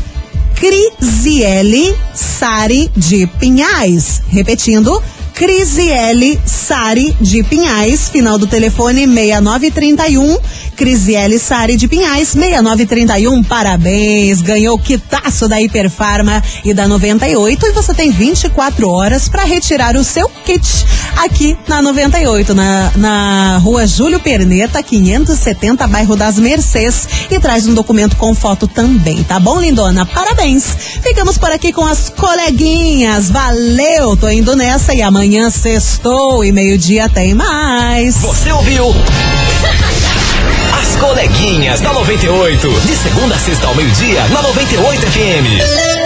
Crisiele 0.56 1.94
Sari 2.14 2.90
de 2.96 3.28
Pinhais. 3.28 4.22
Repetindo, 4.30 5.04
Crisiele 5.40 6.38
Sari 6.46 7.16
de 7.22 7.42
Pinhais, 7.44 8.10
final 8.10 8.38
do 8.38 8.46
telefone 8.46 9.08
6931. 9.08 10.38
Crisiele 10.76 11.40
Sari 11.40 11.78
de 11.78 11.88
Pinhais, 11.88 12.34
6931. 12.34 13.42
Parabéns, 13.46 14.42
ganhou 14.42 14.76
o 14.76 14.80
quitaço 14.80 15.48
da 15.48 15.62
Hiperfarma 15.62 16.44
e 16.66 16.74
da 16.74 16.90
98 16.90 17.68
e 17.68 17.72
você 17.72 17.94
tem 17.94 18.12
24 18.12 18.90
horas 18.90 19.30
para 19.30 19.46
retirar 19.46 19.96
o 19.96 20.04
seu 20.04 20.28
kit 20.28 20.86
aqui 21.24 21.58
na 21.68 21.82
98, 21.82 22.54
na, 22.54 22.92
na 22.96 23.58
rua 23.58 23.86
Júlio 23.86 24.20
Perneta, 24.20 24.82
570, 24.82 25.86
bairro 25.88 26.16
das 26.16 26.38
Mercês. 26.40 27.08
E 27.30 27.40
traz 27.40 27.68
um 27.68 27.74
documento 27.74 28.16
com 28.16 28.34
foto 28.34 28.68
também, 28.68 29.24
tá 29.24 29.40
bom, 29.40 29.60
lindona? 29.60 30.06
Parabéns! 30.06 30.66
Ficamos 31.02 31.38
por 31.38 31.52
aqui 31.52 31.72
com 31.72 31.86
as 31.86 32.10
coleguinhas. 32.10 33.30
Valeu! 33.30 34.16
Tô 34.16 34.30
indo 34.30 34.56
nessa 34.56 34.94
e 34.94 35.02
amanhã 35.30 35.52
sextou 35.52 36.44
e 36.44 36.52
meio-dia 36.52 37.08
tem 37.08 37.36
mais. 37.36 38.18
Você 38.18 38.52
ouviu? 38.52 38.86
As 40.82 40.96
coleguinhas 40.96 41.80
da 41.82 41.94
98. 41.94 42.68
De 42.68 42.96
segunda 42.96 43.36
a 43.36 43.38
sexta 43.38 43.68
ao 43.68 43.76
meio-dia, 43.76 44.28
na 44.30 44.42
98 44.42 45.06
FM. 45.06 45.99